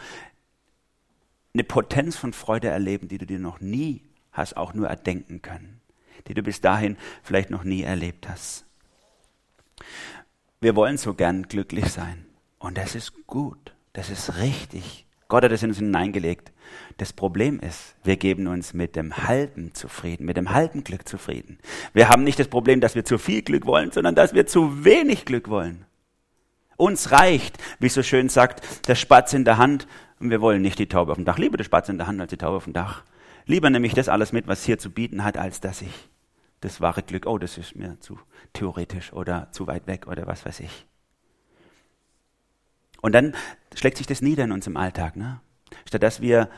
[1.54, 5.80] eine Potenz von Freude erleben, die du dir noch nie hast auch nur erdenken können,
[6.28, 8.64] die du bis dahin vielleicht noch nie erlebt hast.
[10.60, 12.24] Wir wollen so gern glücklich sein.
[12.58, 13.74] Und das ist gut.
[13.94, 15.06] Das ist richtig.
[15.32, 16.52] Gott hat es in uns hineingelegt.
[16.98, 21.58] Das Problem ist, wir geben uns mit dem halben zufrieden, mit dem halben Glück zufrieden.
[21.94, 24.84] Wir haben nicht das Problem, dass wir zu viel Glück wollen, sondern dass wir zu
[24.84, 25.86] wenig Glück wollen.
[26.76, 29.88] Uns reicht, wie so schön sagt, der Spatz in der Hand
[30.20, 31.38] und wir wollen nicht die Taube auf dem Dach.
[31.38, 33.02] Lieber der Spatz in der Hand als die Taube auf dem Dach.
[33.46, 36.10] Lieber nehme ich das alles mit, was hier zu bieten hat, als dass ich
[36.60, 38.18] das wahre Glück, oh, das ist mir zu
[38.52, 40.84] theoretisch oder zu weit weg oder was weiß ich.
[43.00, 43.34] Und dann
[43.74, 45.40] schlägt sich das nieder in uns im Alltag, ne?
[45.86, 46.48] Statt dass wir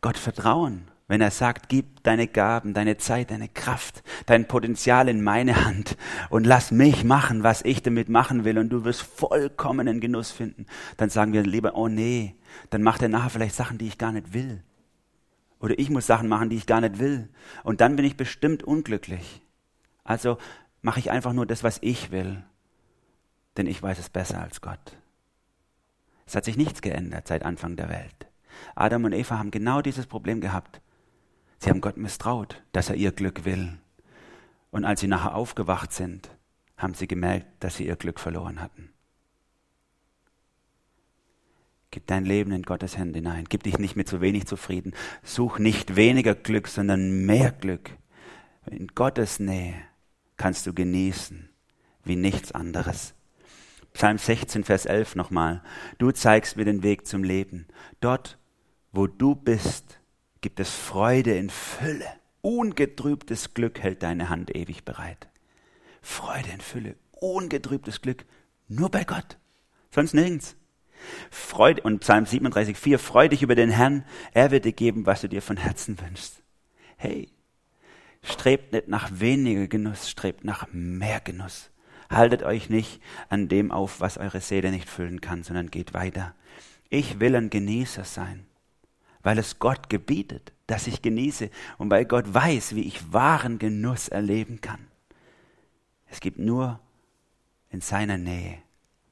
[0.00, 5.22] Gott vertrauen, wenn er sagt, gib deine Gaben, deine Zeit, deine Kraft, dein Potenzial in
[5.22, 5.96] meine Hand
[6.30, 10.66] und lass mich machen, was ich damit machen will und du wirst vollkommenen Genuss finden,
[10.96, 12.34] dann sagen wir lieber, oh nee,
[12.70, 14.62] dann macht er nachher vielleicht Sachen, die ich gar nicht will.
[15.60, 17.28] Oder ich muss Sachen machen, die ich gar nicht will.
[17.64, 19.42] Und dann bin ich bestimmt unglücklich.
[20.04, 20.38] Also
[20.82, 22.44] mache ich einfach nur das, was ich will.
[23.56, 24.96] Denn ich weiß es besser als Gott.
[26.26, 28.26] Es hat sich nichts geändert seit Anfang der Welt.
[28.74, 30.80] Adam und Eva haben genau dieses Problem gehabt.
[31.58, 33.78] Sie haben Gott misstraut, dass er ihr Glück will.
[34.70, 36.30] Und als sie nachher aufgewacht sind,
[36.76, 38.90] haben sie gemerkt, dass sie ihr Glück verloren hatten.
[41.90, 43.46] Gib dein Leben in Gottes Hände hinein.
[43.48, 44.92] Gib dich nicht mit zu wenig zufrieden.
[45.22, 47.90] Such nicht weniger Glück, sondern mehr Glück.
[48.66, 49.74] In Gottes Nähe
[50.36, 51.48] kannst du genießen
[52.04, 53.15] wie nichts anderes.
[53.96, 55.62] Psalm 16, Vers 11 nochmal.
[55.96, 57.66] Du zeigst mir den Weg zum Leben.
[58.00, 58.38] Dort,
[58.92, 60.00] wo du bist,
[60.42, 62.04] gibt es Freude in Fülle.
[62.42, 65.28] Ungetrübtes Glück hält deine Hand ewig bereit.
[66.02, 68.26] Freude in Fülle, ungetrübtes Glück,
[68.68, 69.38] nur bei Gott,
[69.90, 70.56] sonst nirgends.
[71.30, 75.22] Freude, und Psalm 37, 4, freu dich über den Herrn, er wird dir geben, was
[75.22, 76.42] du dir von Herzen wünschst.
[76.98, 77.30] Hey,
[78.22, 81.70] strebt nicht nach weniger Genuss, strebt nach mehr Genuss.
[82.10, 86.34] Haltet euch nicht an dem auf, was eure Seele nicht füllen kann, sondern geht weiter.
[86.88, 88.46] Ich will ein Genießer sein,
[89.22, 94.08] weil es Gott gebietet, dass ich genieße und weil Gott weiß, wie ich wahren Genuss
[94.08, 94.86] erleben kann.
[96.08, 96.80] Es gibt nur
[97.70, 98.58] in seiner Nähe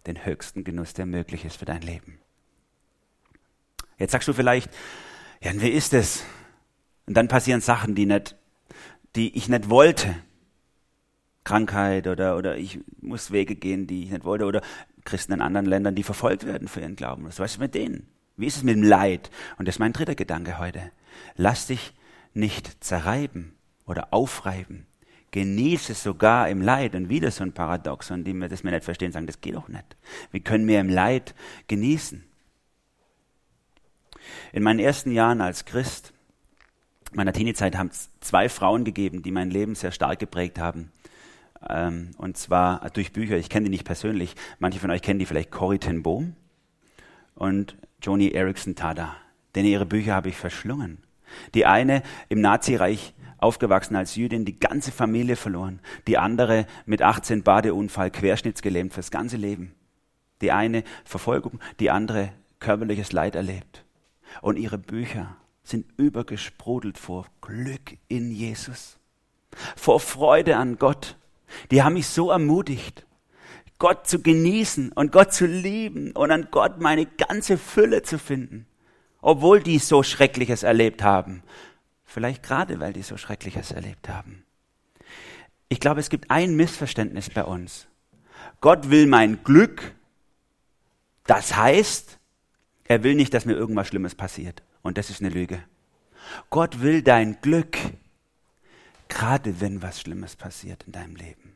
[0.07, 2.19] den höchsten Genuss, der möglich ist für dein Leben.
[3.99, 4.71] Jetzt sagst du vielleicht,
[5.41, 6.25] ja, wie ist es?
[7.07, 8.37] Und dann passieren Sachen, die nicht,
[9.15, 10.17] die ich nicht wollte.
[11.45, 14.63] Krankheit oder, oder ich muss Wege gehen, die ich nicht wollte oder
[15.05, 17.27] Christen in anderen Ländern, die verfolgt werden für ihren Glauben.
[17.27, 18.09] Was ist mit denen?
[18.37, 19.31] Wie ist es mit dem Leid?
[19.59, 20.91] Und das ist mein dritter Gedanke heute.
[21.37, 21.95] Lass dich
[22.33, 23.55] nicht zerreiben
[23.87, 24.87] oder aufreiben
[25.35, 26.95] genieße sogar im Leid.
[26.95, 29.67] Und wieder so ein Paradoxon, die mir das mir nicht verstehen, sagen, das geht doch
[29.67, 29.97] nicht.
[30.31, 31.35] Wie können wir im Leid
[31.67, 32.23] genießen?
[34.53, 36.13] In meinen ersten Jahren als Christ,
[37.13, 40.93] meiner Teeniezeit, haben es zwei Frauen gegeben, die mein Leben sehr stark geprägt haben.
[41.69, 43.37] Ähm, und zwar durch Bücher.
[43.37, 44.35] Ich kenne die nicht persönlich.
[44.59, 46.37] Manche von euch kennen die vielleicht Corrie ten Boom
[47.35, 49.17] und Joni Erickson Tada.
[49.55, 50.99] Denn ihre Bücher habe ich verschlungen.
[51.55, 55.81] Die eine im Nazireich aufgewachsen als Jüdin, die ganze Familie verloren.
[56.07, 59.75] Die andere mit 18 Badeunfall, querschnittsgelähmt fürs ganze Leben.
[60.41, 63.85] Die eine Verfolgung, die andere körperliches Leid erlebt.
[64.41, 68.99] Und ihre Bücher sind übergesprudelt vor Glück in Jesus,
[69.77, 71.17] vor Freude an Gott.
[71.71, 73.07] Die haben mich so ermutigt,
[73.79, 78.67] Gott zu genießen und Gott zu lieben und an Gott meine ganze Fülle zu finden,
[79.21, 81.43] obwohl die so Schreckliches erlebt haben.
[82.05, 84.45] Vielleicht gerade, weil die so Schreckliches erlebt haben.
[85.69, 87.89] Ich glaube, es gibt ein Missverständnis bei uns.
[88.61, 89.95] Gott will mein Glück.
[91.27, 92.19] Das heißt,
[92.85, 94.63] er will nicht, dass mir irgendwas Schlimmes passiert.
[94.83, 95.63] Und das ist eine Lüge.
[96.51, 97.79] Gott will dein Glück,
[99.09, 101.55] Gerade wenn was Schlimmes passiert in deinem Leben.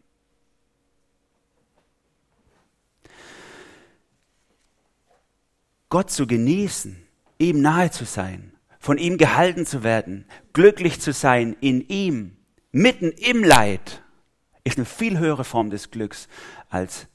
[5.89, 7.03] Gott zu genießen,
[7.39, 12.37] ihm nahe zu sein, von ihm gehalten zu werden, glücklich zu sein in ihm,
[12.73, 14.03] mitten im Leid,
[14.65, 16.29] ist eine viel höhere Form des Glücks,
[16.69, 17.09] als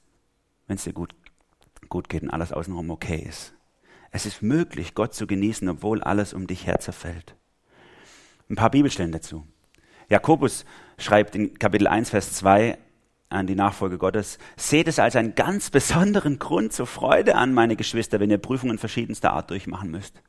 [0.68, 1.14] wenn es dir gut,
[1.88, 3.54] gut geht und alles außenrum okay ist.
[4.10, 7.36] Es ist möglich, Gott zu genießen, obwohl alles um dich her zerfällt.
[8.50, 9.48] Ein paar Bibelstellen dazu.
[10.14, 10.64] Jakobus
[11.00, 12.78] schreibt in Kapitel 1, Vers 2
[13.30, 17.76] an die Nachfolge Gottes, seht es als einen ganz besonderen Grund zur Freude an, meine
[17.76, 20.22] Geschwister, wenn ihr Prüfungen verschiedenster Art durchmachen müsst.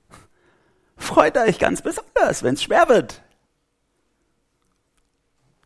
[0.96, 3.22] Freut euch ganz besonders, wenn es schwer wird.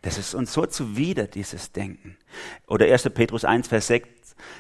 [0.02, 2.16] Das ist uns so zuwider, dieses Denken.
[2.66, 3.10] Oder 1.
[3.10, 4.08] Petrus 1, Vers 6.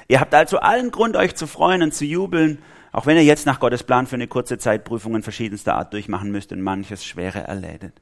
[0.06, 3.46] Ihr habt also allen Grund, euch zu freuen und zu jubeln, auch wenn ihr jetzt
[3.46, 7.40] nach Gottes Plan für eine kurze Zeit Prüfungen verschiedenster Art durchmachen müsst und manches Schwere
[7.40, 7.94] erleidet.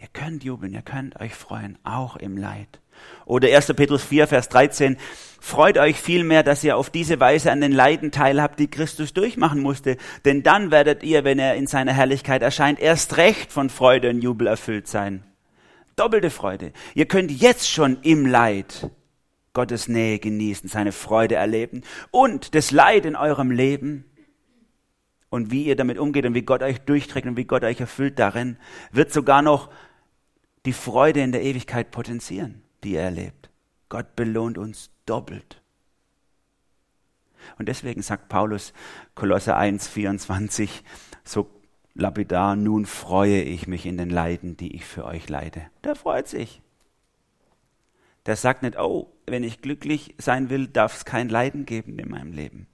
[0.00, 2.80] Ihr könnt jubeln, ihr könnt euch freuen, auch im Leid.
[3.26, 3.74] Oder 1.
[3.74, 4.96] Petrus 4, Vers 13.
[5.40, 9.60] Freut euch vielmehr, dass ihr auf diese Weise an den Leiden teilhabt, die Christus durchmachen
[9.60, 9.96] musste.
[10.24, 14.22] Denn dann werdet ihr, wenn er in seiner Herrlichkeit erscheint, erst recht von Freude und
[14.22, 15.24] Jubel erfüllt sein.
[15.96, 16.72] Doppelte Freude.
[16.94, 18.90] Ihr könnt jetzt schon im Leid
[19.52, 21.82] Gottes Nähe genießen, seine Freude erleben
[22.12, 24.04] und das Leid in eurem Leben
[25.30, 28.18] und wie ihr damit umgeht und wie Gott euch durchträgt und wie Gott euch erfüllt
[28.20, 28.56] darin,
[28.92, 29.70] wird sogar noch
[30.68, 33.50] die Freude in der Ewigkeit potenzieren die er erlebt.
[33.88, 35.62] Gott belohnt uns doppelt.
[37.58, 38.72] Und deswegen sagt Paulus
[39.14, 40.84] Kolosser 1, 24
[41.24, 41.50] so
[41.94, 45.62] lapidar, nun freue ich mich in den Leiden, die ich für euch leide.
[45.84, 46.60] Der freut sich.
[48.26, 52.10] Der sagt nicht, oh, wenn ich glücklich sein will, darf es kein Leiden geben in
[52.10, 52.66] meinem Leben.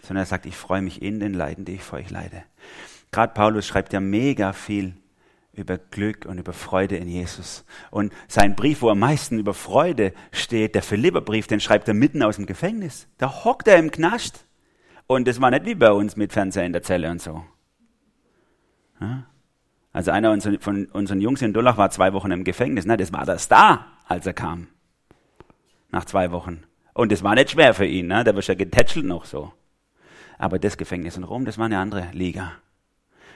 [0.00, 2.44] Sondern er sagt, ich freue mich in den Leiden, die ich für euch leide.
[3.12, 4.96] Gerade Paulus schreibt ja mega viel
[5.56, 7.64] über Glück und über Freude in Jesus.
[7.90, 12.22] Und sein Brief, wo am meisten über Freude steht, der Philipperbrief, den schreibt er mitten
[12.22, 13.08] aus dem Gefängnis.
[13.18, 14.46] Da hockt er im Knast.
[15.06, 17.44] Und das war nicht wie bei uns mit Fernseher in der Zelle und so.
[19.92, 22.84] Also einer von unseren Jungs in Dullach war zwei Wochen im Gefängnis.
[22.86, 24.68] Na, das war der Star, als er kam.
[25.90, 26.64] Nach zwei Wochen.
[26.94, 28.24] Und das war nicht schwer für ihn, ne?
[28.24, 29.52] der war schon getätschelt noch so.
[30.38, 32.52] Aber das Gefängnis in Rom, das war eine andere Liga.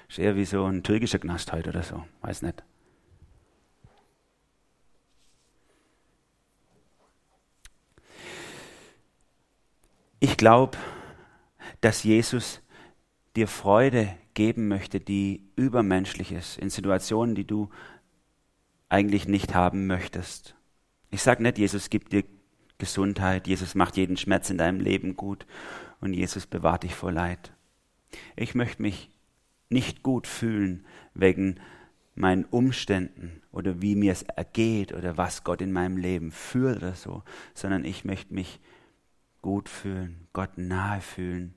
[0.08, 2.04] Ist eher wie so ein türkischer Knast heute oder so.
[2.22, 2.64] Weiß nicht.
[10.20, 10.76] Ich glaube,
[11.80, 12.60] dass Jesus
[13.36, 17.70] dir Freude geben möchte, die übermenschlich ist, in Situationen, die du
[18.88, 20.56] eigentlich nicht haben möchtest.
[21.10, 22.24] Ich sage nicht, Jesus gibt dir
[22.78, 25.46] Gesundheit, Jesus macht jeden Schmerz in deinem Leben gut
[26.00, 27.52] und Jesus bewahrt dich vor Leid.
[28.36, 29.10] Ich möchte mich
[29.68, 31.60] nicht gut fühlen wegen
[32.14, 36.94] meinen Umständen oder wie mir es ergeht oder was Gott in meinem Leben führt oder
[36.94, 37.22] so,
[37.54, 38.60] sondern ich möchte mich
[39.42, 41.54] gut fühlen, Gott nahe fühlen,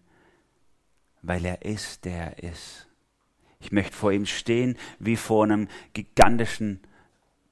[1.21, 2.87] weil er ist, der er ist.
[3.59, 6.79] Ich möchte vor ihm stehen wie vor einem gigantischen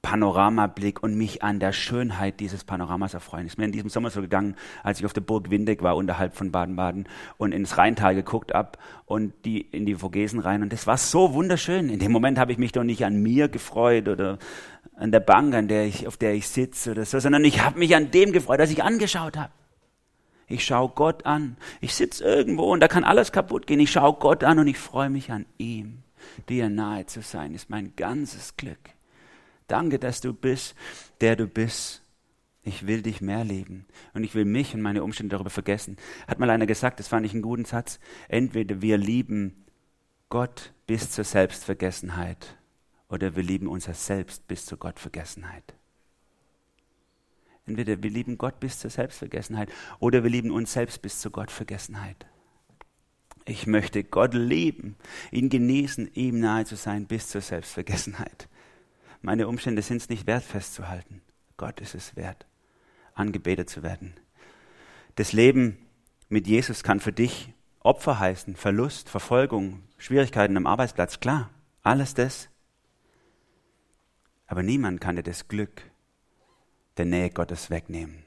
[0.02, 3.46] Panoramablick und mich an der Schönheit dieses Panoramas erfreuen.
[3.46, 6.34] Ist mir in diesem Sommer so gegangen, als ich auf der Burg Windeck war, unterhalb
[6.34, 10.62] von Baden-Baden und ins Rheintal geguckt hab und die, in die Vogesen rein.
[10.62, 11.90] Und das war so wunderschön.
[11.90, 14.38] In dem Moment habe ich mich doch nicht an mir gefreut oder
[14.96, 17.78] an der Bank, an der ich, auf der ich sitze oder so, sondern ich habe
[17.78, 19.52] mich an dem gefreut, was ich angeschaut habe.
[20.48, 21.56] Ich schaue Gott an.
[21.80, 23.80] Ich sitze irgendwo und da kann alles kaputt gehen.
[23.80, 26.02] Ich schaue Gott an und ich freue mich an ihm.
[26.48, 28.78] Dir nahe zu sein, ist mein ganzes Glück.
[29.70, 30.74] Danke, dass du bist,
[31.20, 32.02] der du bist.
[32.62, 35.96] Ich will dich mehr lieben und ich will mich und meine Umstände darüber vergessen.
[36.26, 38.00] Hat mal einer gesagt, das fand ich einen guten Satz.
[38.28, 39.64] Entweder wir lieben
[40.28, 42.58] Gott bis zur Selbstvergessenheit
[43.08, 45.74] oder wir lieben unser Selbst bis zur Gottvergessenheit.
[47.66, 52.26] Entweder wir lieben Gott bis zur Selbstvergessenheit oder wir lieben uns selbst bis zur Gottvergessenheit.
[53.44, 54.96] Ich möchte Gott lieben,
[55.30, 58.48] ihn genießen, ihm nahe zu sein bis zur Selbstvergessenheit.
[59.22, 61.20] Meine Umstände sind es nicht wert, festzuhalten.
[61.56, 62.46] Gott ist es wert,
[63.14, 64.14] angebetet zu werden.
[65.16, 65.76] Das Leben
[66.28, 71.50] mit Jesus kann für dich Opfer heißen, Verlust, Verfolgung, Schwierigkeiten am Arbeitsplatz, klar,
[71.82, 72.48] alles das.
[74.46, 75.82] Aber niemand kann dir das Glück
[76.96, 78.24] der Nähe Gottes wegnehmen.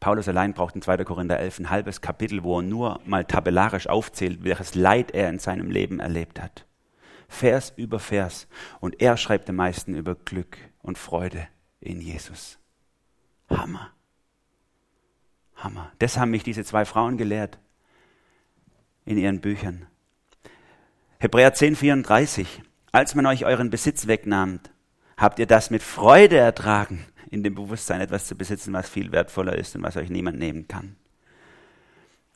[0.00, 1.04] Paulus allein braucht in 2.
[1.04, 5.38] Korinther 11 ein halbes Kapitel, wo er nur mal tabellarisch aufzählt, welches Leid er in
[5.38, 6.66] seinem Leben erlebt hat.
[7.32, 8.46] Vers über Vers.
[8.80, 11.48] Und er schreibt am meisten über Glück und Freude
[11.80, 12.58] in Jesus.
[13.48, 13.90] Hammer.
[15.56, 15.92] Hammer.
[15.98, 17.58] Das haben mich diese zwei Frauen gelehrt
[19.04, 19.86] in ihren Büchern.
[21.18, 22.62] Hebräer 10, 34.
[22.90, 24.60] Als man euch euren Besitz wegnahm,
[25.16, 29.56] habt ihr das mit Freude ertragen, in dem Bewusstsein etwas zu besitzen, was viel wertvoller
[29.56, 30.96] ist und was euch niemand nehmen kann.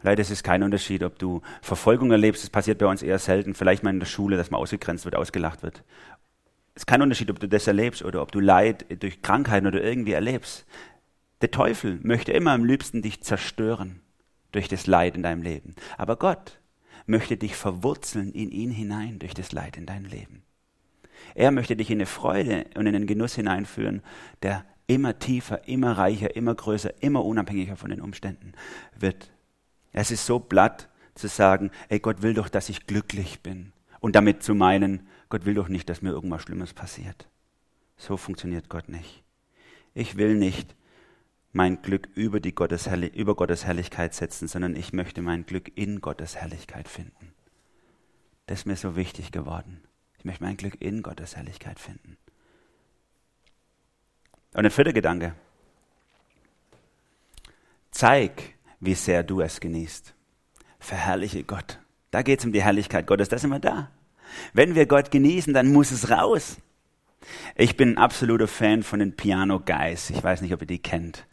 [0.03, 3.83] Ist es kein Unterschied, ob du Verfolgung erlebst, das passiert bei uns eher selten, vielleicht
[3.83, 5.83] mal in der Schule, dass man ausgegrenzt wird, ausgelacht wird.
[6.75, 9.83] Es ist kein Unterschied, ob du das erlebst oder ob du Leid durch Krankheiten oder
[9.83, 10.67] irgendwie erlebst.
[11.41, 14.01] Der Teufel möchte immer am liebsten dich zerstören
[14.53, 15.75] durch das Leid in deinem Leben.
[15.97, 16.61] Aber Gott
[17.07, 20.43] möchte dich verwurzeln in ihn hinein durch das Leid in dein Leben.
[21.35, 24.03] Er möchte dich in eine Freude und in den Genuss hineinführen,
[24.43, 28.53] der immer tiefer, immer reicher, immer größer, immer unabhängiger von den Umständen
[28.99, 29.31] wird.
[29.97, 33.73] Es ist so blatt zu sagen, ey, Gott will doch, dass ich glücklich bin.
[33.99, 37.27] Und damit zu meinen, Gott will doch nicht, dass mir irgendwas Schlimmes passiert.
[37.97, 39.25] So funktioniert Gott nicht.
[39.95, 40.77] Ich will nicht
[41.53, 46.03] mein Glück über, die Gottes, über Gottes Herrlichkeit setzen, sondern ich möchte mein Glück in
[46.03, 47.33] Gottes Herrlichkeit finden.
[48.45, 49.83] Das ist mir so wichtig geworden.
[50.19, 52.19] Ich möchte mein Glück in Gottes Herrlichkeit finden.
[54.53, 55.35] Und ein vierter Gedanke.
[57.91, 58.56] Zeig,
[58.87, 60.15] wie sehr du es genießt.
[60.79, 61.79] Verherrliche Gott.
[62.11, 63.91] Da geht es um die Herrlichkeit Gottes, da sind wir da.
[64.53, 66.57] Wenn wir Gott genießen, dann muss es raus.
[67.57, 70.11] Ich bin ein absoluter Fan von den Piano Guys.
[70.11, 71.27] Ich weiß nicht, ob ihr die kennt.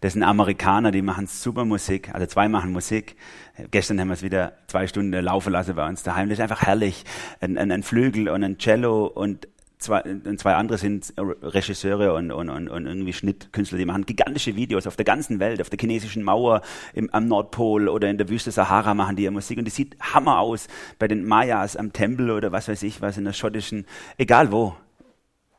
[0.00, 2.14] Das sind Amerikaner, die machen super Musik.
[2.14, 3.16] Also zwei machen Musik.
[3.70, 6.28] Gestern haben wir es wieder zwei Stunden laufen lassen bei uns daheim.
[6.28, 7.04] Das ist einfach herrlich.
[7.40, 10.02] Ein, ein, ein Flügel und ein Cello und zwei,
[10.36, 14.96] zwei andere sind Regisseure und, und, und, und irgendwie Schnittkünstler, die machen gigantische Videos auf
[14.96, 16.62] der ganzen Welt, auf der chinesischen Mauer,
[16.94, 19.96] im, am Nordpol oder in der Wüste Sahara machen die ja Musik und die sieht
[20.00, 23.86] Hammer aus bei den Mayas am Tempel oder was weiß ich was in der schottischen,
[24.16, 24.74] egal wo.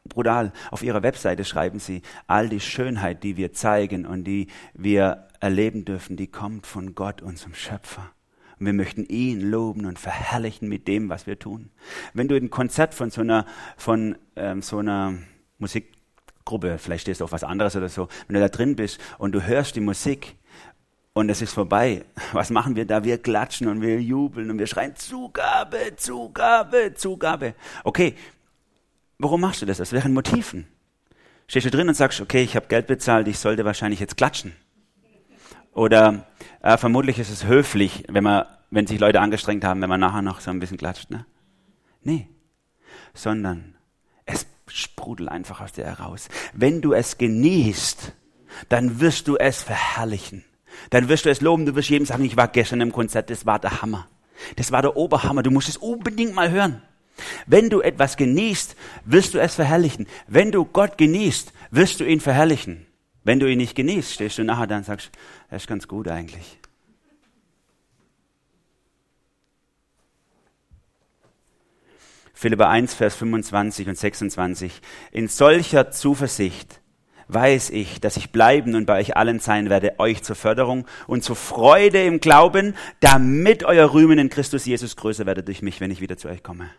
[0.08, 0.54] Brutal.
[0.72, 5.86] Auf ihrer Webseite schreiben sie, all die Schönheit, die wir zeigen und die wir erleben
[5.86, 8.12] dürfen, die kommt von Gott, unserem Schöpfer.
[8.60, 11.70] Und wir möchten ihn loben und verherrlichen mit dem, was wir tun.
[12.14, 13.46] Wenn du ein Konzert von so einer,
[13.78, 15.14] von ähm, so einer
[15.60, 19.32] Musikgruppe, vielleicht stehst du auf was anderes oder so, wenn du da drin bist und
[19.32, 20.36] du hörst die Musik
[21.14, 23.04] und es ist vorbei, was machen wir da?
[23.06, 27.56] Wir klatschen und wir jubeln und wir schreien Zugabe, Zugabe, Zugabe.
[27.86, 28.16] Okay,
[29.20, 29.78] warum machst du das?
[29.78, 30.68] Das wären Motiven.
[31.48, 34.54] Stehst du drin und sagst, okay, ich habe Geld bezahlt, ich sollte wahrscheinlich jetzt klatschen.
[35.80, 36.26] Oder
[36.62, 40.22] äh, vermutlich ist es höflich, wenn man, wenn sich Leute angestrengt haben, wenn man nachher
[40.22, 41.10] noch so ein bisschen klatscht.
[41.10, 41.26] Ne?
[42.04, 42.28] Nee,
[43.14, 43.76] sondern
[44.26, 46.28] es sprudelt einfach aus dir heraus.
[46.52, 48.12] Wenn du es genießt,
[48.68, 50.44] dann wirst du es verherrlichen.
[50.90, 53.46] Dann wirst du es loben, du wirst jedem sagen, ich war gestern im Konzert, das
[53.46, 54.06] war der Hammer.
[54.58, 56.82] Das war der Oberhammer, du musst es unbedingt mal hören.
[57.46, 60.08] Wenn du etwas genießt, wirst du es verherrlichen.
[60.28, 62.86] Wenn du Gott genießt, wirst du ihn verherrlichen.
[63.24, 65.12] Wenn du ihn nicht genießt, stehst du nachher da und sagst,
[65.50, 66.60] er ist ganz gut eigentlich.
[72.34, 74.82] Philipper 1, Vers 25 und 26.
[75.12, 76.80] In solcher Zuversicht
[77.28, 81.24] weiß ich, dass ich bleiben und bei euch allen sein werde, euch zur Förderung und
[81.24, 85.92] zur Freude im Glauben, damit euer Rühmen in Christus Jesus größer werde durch mich, wenn
[85.92, 86.70] ich wieder zu euch komme.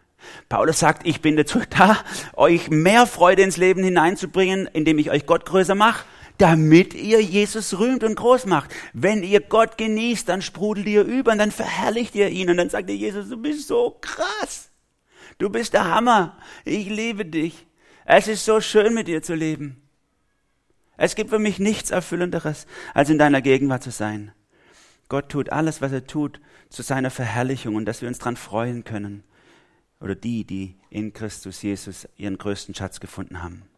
[0.49, 1.99] Paulus sagt, ich bin dazu da,
[2.33, 6.05] euch mehr Freude ins Leben hineinzubringen, indem ich euch Gott größer mache
[6.41, 8.75] damit ihr Jesus rühmt und groß macht.
[8.93, 12.71] Wenn ihr Gott genießt, dann sprudelt ihr über und dann verherrlicht ihr ihn und dann
[12.71, 14.71] sagt ihr Jesus, du bist so krass.
[15.39, 16.39] Du bist der Hammer.
[16.65, 17.67] Ich liebe dich.
[18.05, 19.83] Es ist so schön mit dir zu leben.
[20.97, 24.33] Es gibt für mich nichts Erfüllenderes, als in deiner Gegenwart zu sein.
[25.09, 28.85] Gott tut alles, was er tut, zu seiner Verherrlichung und dass wir uns daran freuen
[28.85, 29.25] können.
[30.01, 33.70] Oder die, die in Christus Jesus ihren größten Schatz gefunden haben.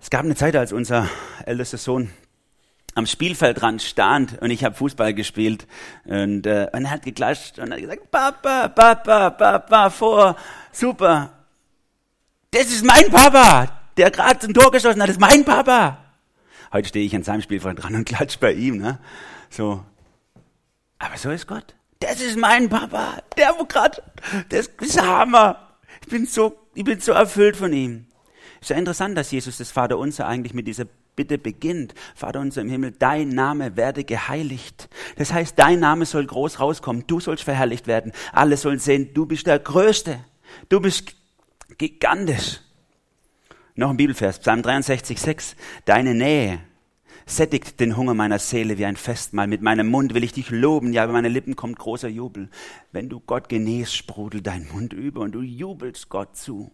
[0.00, 1.08] Es gab eine Zeit, als unser
[1.44, 2.10] ältester Sohn
[2.94, 5.66] am Spielfeldrand stand und ich habe Fußball gespielt
[6.04, 10.36] und, äh, und er hat geklatscht und hat gesagt, Papa, Papa, Papa, vor,
[10.72, 11.32] super.
[12.50, 15.98] Das ist mein Papa, der gerade ein Tor geschossen hat, das ist mein Papa.
[16.72, 18.98] Heute stehe ich an seinem Spielfeld dran und klatsch bei ihm, ne?
[19.50, 19.84] So.
[20.98, 21.74] Aber so ist Gott.
[22.00, 24.02] Das ist mein Papa, der wo gerade,
[24.48, 25.76] das ist Hammer.
[26.00, 28.06] Ich bin so, ich bin so erfüllt von ihm.
[28.60, 31.94] Ist ja interessant, dass Jesus das Vaterunser eigentlich mit dieser Bitte beginnt.
[32.14, 34.88] Vater unser im Himmel, dein Name werde geheiligt.
[35.16, 37.04] Das heißt, dein Name soll groß rauskommen.
[37.06, 38.12] Du sollst verherrlicht werden.
[38.32, 40.20] Alle sollen sehen, du bist der Größte.
[40.68, 41.14] Du bist
[41.78, 42.60] gigantisch.
[43.74, 45.56] Noch ein Bibelvers, Psalm 63, 6.
[45.84, 46.60] Deine Nähe
[47.26, 49.46] sättigt den Hunger meiner Seele wie ein Festmahl.
[49.46, 50.92] Mit meinem Mund will ich dich loben.
[50.92, 52.50] Ja, über meine Lippen kommt großer Jubel.
[52.92, 56.70] Wenn du Gott genießt, sprudelt dein Mund über und du jubelst Gott zu.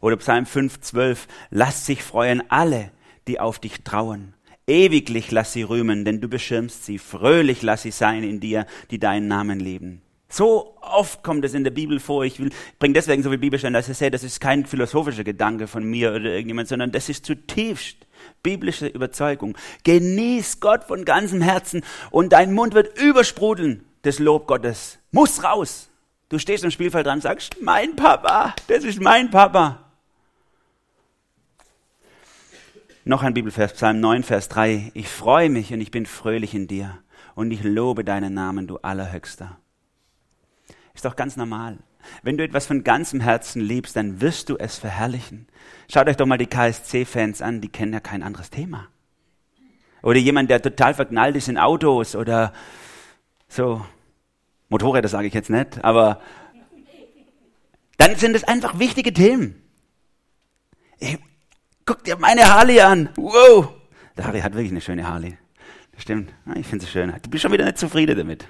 [0.00, 1.26] Oder Psalm 5, 12.
[1.50, 2.90] Lass sich freuen alle,
[3.28, 4.34] die auf dich trauen.
[4.66, 6.98] Ewiglich lass sie rühmen, denn du beschirmst sie.
[6.98, 10.02] Fröhlich lass sie sein in dir, die deinen Namen lieben.
[10.28, 12.24] So oft kommt es in der Bibel vor.
[12.24, 12.50] Ich will,
[12.80, 16.10] bringe deswegen so viel Bibelstellen, dass ich sehe, das ist kein philosophischer Gedanke von mir
[16.12, 18.06] oder irgendjemand, sondern das ist zutiefst
[18.42, 19.56] Biblische Überzeugung.
[19.84, 23.84] Genieß Gott von ganzem Herzen und dein Mund wird übersprudeln.
[24.02, 25.90] Das Lob Gottes muss raus.
[26.28, 29.84] Du stehst am Spielfeld dran und sagst, mein Papa, das ist mein Papa.
[33.04, 34.90] Noch ein Bibelvers, Psalm 9, Vers 3.
[34.94, 36.98] Ich freue mich und ich bin fröhlich in dir
[37.36, 39.58] und ich lobe deinen Namen, du Allerhöchster.
[40.94, 41.78] Ist doch ganz normal.
[42.22, 45.46] Wenn du etwas von ganzem Herzen liebst, dann wirst du es verherrlichen.
[45.88, 48.88] Schaut euch doch mal die KSC-Fans an, die kennen ja kein anderes Thema.
[50.02, 52.52] Oder jemand, der total verknallt ist in Autos oder
[53.48, 53.84] so.
[54.68, 56.20] Motorräder sage ich jetzt nicht, aber
[57.98, 59.62] dann sind es einfach wichtige Themen.
[60.98, 61.18] Ich,
[61.84, 63.10] guck dir meine Harley an.
[63.16, 63.68] Wow.
[64.16, 65.38] Der Harry hat wirklich eine schöne Harley.
[65.92, 66.32] Das stimmt.
[66.56, 67.12] Ich finde sie schön.
[67.22, 68.48] Du bist schon wieder nicht zufrieden damit.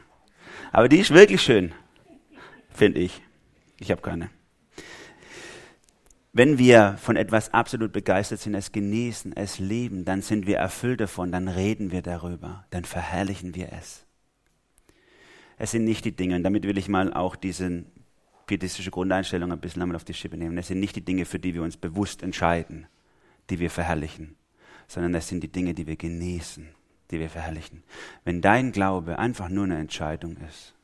[0.72, 1.72] Aber die ist wirklich schön.
[2.70, 3.22] Finde ich.
[3.78, 4.30] Ich habe keine.
[6.32, 11.00] Wenn wir von etwas absolut begeistert sind, es genießen, es lieben, dann sind wir erfüllt
[11.00, 14.05] davon, dann reden wir darüber, dann verherrlichen wir es.
[15.58, 17.84] Es sind nicht die Dinge, und damit will ich mal auch diese
[18.46, 20.56] pietistische Grundeinstellung ein bisschen einmal auf die Schippe nehmen.
[20.58, 22.86] Es sind nicht die Dinge, für die wir uns bewusst entscheiden,
[23.50, 24.36] die wir verherrlichen,
[24.86, 26.68] sondern es sind die Dinge, die wir genießen,
[27.10, 27.82] die wir verherrlichen.
[28.24, 30.74] Wenn dein Glaube einfach nur eine Entscheidung ist,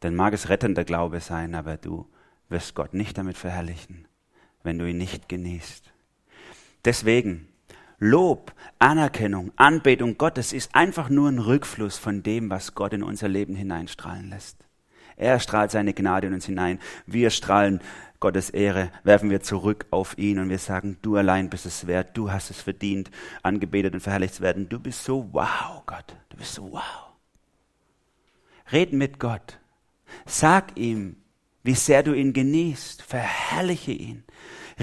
[0.00, 2.06] dann mag es rettender Glaube sein, aber du
[2.48, 4.06] wirst Gott nicht damit verherrlichen,
[4.62, 5.92] wenn du ihn nicht genießt.
[6.84, 7.48] Deswegen,
[8.04, 13.28] Lob, Anerkennung, Anbetung Gottes ist einfach nur ein Rückfluss von dem, was Gott in unser
[13.28, 14.56] Leben hineinstrahlen lässt.
[15.16, 16.80] Er strahlt seine Gnade in uns hinein.
[17.06, 17.80] Wir strahlen
[18.18, 22.16] Gottes Ehre, werfen wir zurück auf ihn und wir sagen, du allein bist es wert,
[22.16, 23.08] du hast es verdient,
[23.44, 24.68] angebetet und verherrlicht zu werden.
[24.68, 27.12] Du bist so wow, Gott, du bist so wow.
[28.72, 29.60] Red mit Gott.
[30.26, 31.18] Sag ihm,
[31.62, 33.00] wie sehr du ihn genießt.
[33.00, 34.24] Verherrliche ihn.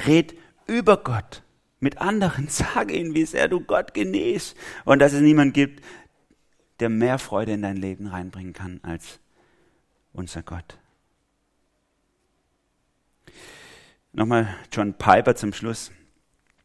[0.07, 0.35] Red
[0.67, 1.43] über Gott
[1.79, 2.47] mit anderen.
[2.49, 4.55] Sage ihm, wie sehr du Gott genießt
[4.85, 5.83] und dass es niemand gibt,
[6.79, 9.19] der mehr Freude in dein Leben reinbringen kann als
[10.13, 10.77] unser Gott.
[14.11, 15.91] Nochmal John Piper zum Schluss.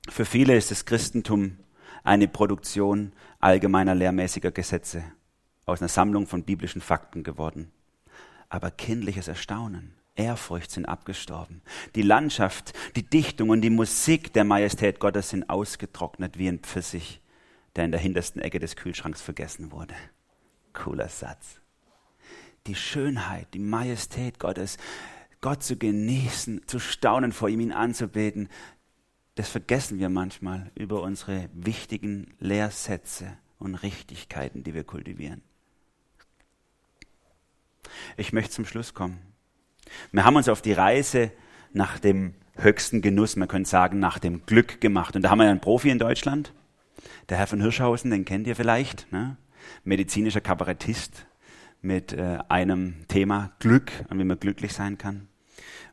[0.09, 1.59] Für viele ist das Christentum
[2.03, 5.05] eine Produktion allgemeiner lehrmäßiger Gesetze
[5.67, 7.71] aus einer Sammlung von biblischen Fakten geworden.
[8.49, 11.63] Aber kindliches Erstaunen, Ehrfurcht sind abgestorben.
[11.95, 17.21] Die Landschaft, die Dichtung und die Musik der Majestät Gottes sind ausgetrocknet wie ein Pfirsich,
[17.75, 19.95] der in der hintersten Ecke des Kühlschranks vergessen wurde.
[20.73, 21.61] Cooler Satz.
[22.67, 24.79] Die Schönheit, die Majestät Gottes,
[25.41, 28.49] Gott zu genießen, zu staunen vor ihm, ihn anzubeten,
[29.35, 35.43] das vergessen wir manchmal über unsere wichtigen Lehrsätze und Richtigkeiten, die wir kultivieren.
[38.17, 39.34] Ich möchte zum Schluss kommen.
[40.13, 41.33] Wir haben uns auf die Reise
[41.73, 45.17] nach dem höchsten Genuss, man könnte sagen, nach dem Glück gemacht.
[45.17, 46.53] Und da haben wir einen Profi in Deutschland,
[47.29, 49.37] der Herr von Hirschhausen, den kennt ihr vielleicht, ne?
[49.83, 51.27] medizinischer Kabarettist
[51.81, 55.29] mit äh, einem Thema Glück und wie man glücklich sein kann.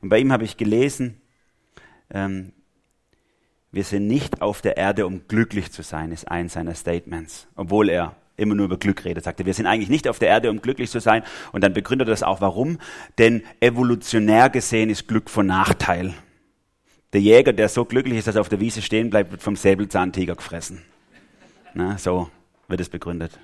[0.01, 1.21] Und bei ihm habe ich gelesen,
[2.09, 2.53] ähm,
[3.71, 7.89] wir sind nicht auf der Erde, um glücklich zu sein, ist eins seiner Statements, obwohl
[7.89, 9.23] er immer nur über Glück redet.
[9.23, 11.23] Sagte, wir sind eigentlich nicht auf der Erde, um glücklich zu sein.
[11.51, 12.79] Und dann begründet er das auch, warum.
[13.17, 16.13] Denn evolutionär gesehen ist Glück von Nachteil.
[17.13, 19.55] Der Jäger, der so glücklich ist, dass er auf der Wiese stehen bleibt, wird vom
[19.55, 20.81] Säbelzahntiger gefressen.
[21.73, 22.29] Na, so
[22.67, 23.37] wird es begründet.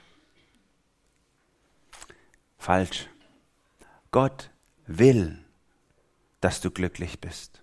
[2.57, 3.07] Falsch.
[4.11, 4.49] Gott
[4.87, 5.37] will,
[6.41, 7.61] dass du glücklich bist.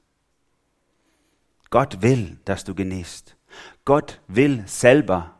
[1.71, 3.37] Gott will, dass du genießt.
[3.85, 5.34] Gott will selber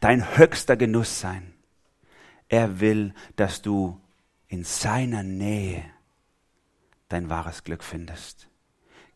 [0.00, 1.52] dein höchster Genuss sein.
[2.48, 4.00] Er will, dass du
[4.48, 5.82] in seiner Nähe
[7.08, 8.48] dein wahres Glück findest.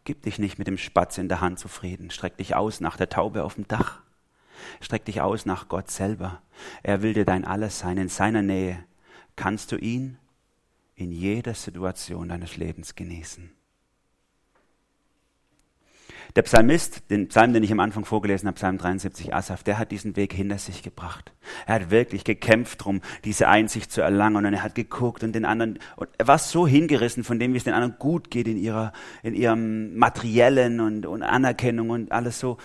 [0.05, 2.11] Gib dich nicht mit dem Spatz in der Hand zufrieden.
[2.11, 4.01] Streck dich aus nach der Taube auf dem Dach.
[4.81, 6.43] Streck dich aus nach Gott selber.
[6.83, 7.99] Er will dir dein Alles sein.
[7.99, 8.85] In seiner Nähe
[9.37, 10.19] kannst du ihn
[10.95, 13.53] in jeder Situation deines Lebens genießen.
[16.37, 19.91] Der Psalmist, den Psalm, den ich am Anfang vorgelesen habe, Psalm 73, Asaf, der hat
[19.91, 21.33] diesen Weg hinter sich gebracht.
[21.67, 25.45] Er hat wirklich gekämpft drum, diese Einsicht zu erlangen und er hat geguckt und den
[25.45, 28.59] anderen, und er war so hingerissen von dem, wie es den anderen gut geht in
[28.59, 32.59] ihrer, in ihrem materiellen und, und Anerkennung und alles so.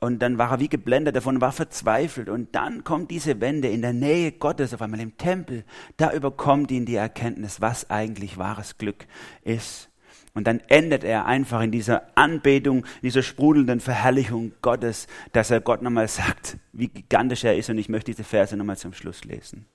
[0.00, 2.30] Und dann war er wie geblendet davon, war verzweifelt.
[2.30, 5.64] Und dann kommt diese Wende in der Nähe Gottes, auf einmal im Tempel.
[5.98, 9.06] Da überkommt ihn die Erkenntnis, was eigentlich wahres Glück
[9.42, 9.89] ist.
[10.34, 15.60] Und dann endet er einfach in dieser Anbetung, in dieser sprudelnden Verherrlichung Gottes, dass er
[15.60, 17.68] Gott nochmal sagt, wie gigantisch er ist.
[17.70, 19.66] Und ich möchte diese Verse nochmal zum Schluss lesen.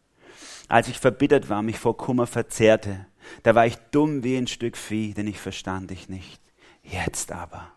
[0.67, 3.05] Als ich verbittert war, mich vor Kummer verzehrte,
[3.43, 6.41] da war ich dumm wie ein Stück Vieh, denn ich verstand dich nicht.
[6.83, 7.71] Jetzt aber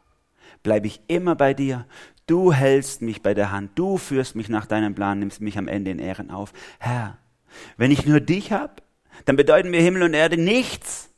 [0.63, 1.87] bleibe ich immer bei dir.
[2.27, 5.69] Du hältst mich bei der Hand, du führst mich nach deinem Plan, nimmst mich am
[5.69, 6.53] Ende in Ehren auf.
[6.79, 7.19] Herr,
[7.77, 8.83] wenn ich nur dich hab,
[9.25, 11.11] dann bedeuten mir Himmel und Erde nichts.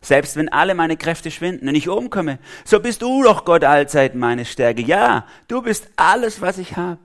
[0.00, 4.14] Selbst wenn alle meine Kräfte schwinden und ich umkomme, so bist du doch Gott allzeit
[4.14, 4.82] meine Stärke.
[4.82, 6.98] Ja, du bist alles, was ich hab.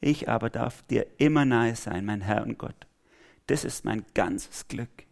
[0.00, 2.86] Ich aber darf dir immer nahe sein, mein Herr und Gott.
[3.46, 5.06] Das ist mein ganzes Glück.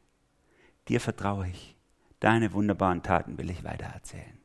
[0.88, 1.76] Dir vertraue ich.
[2.18, 4.39] Deine wunderbaren Taten will ich weitererzählen.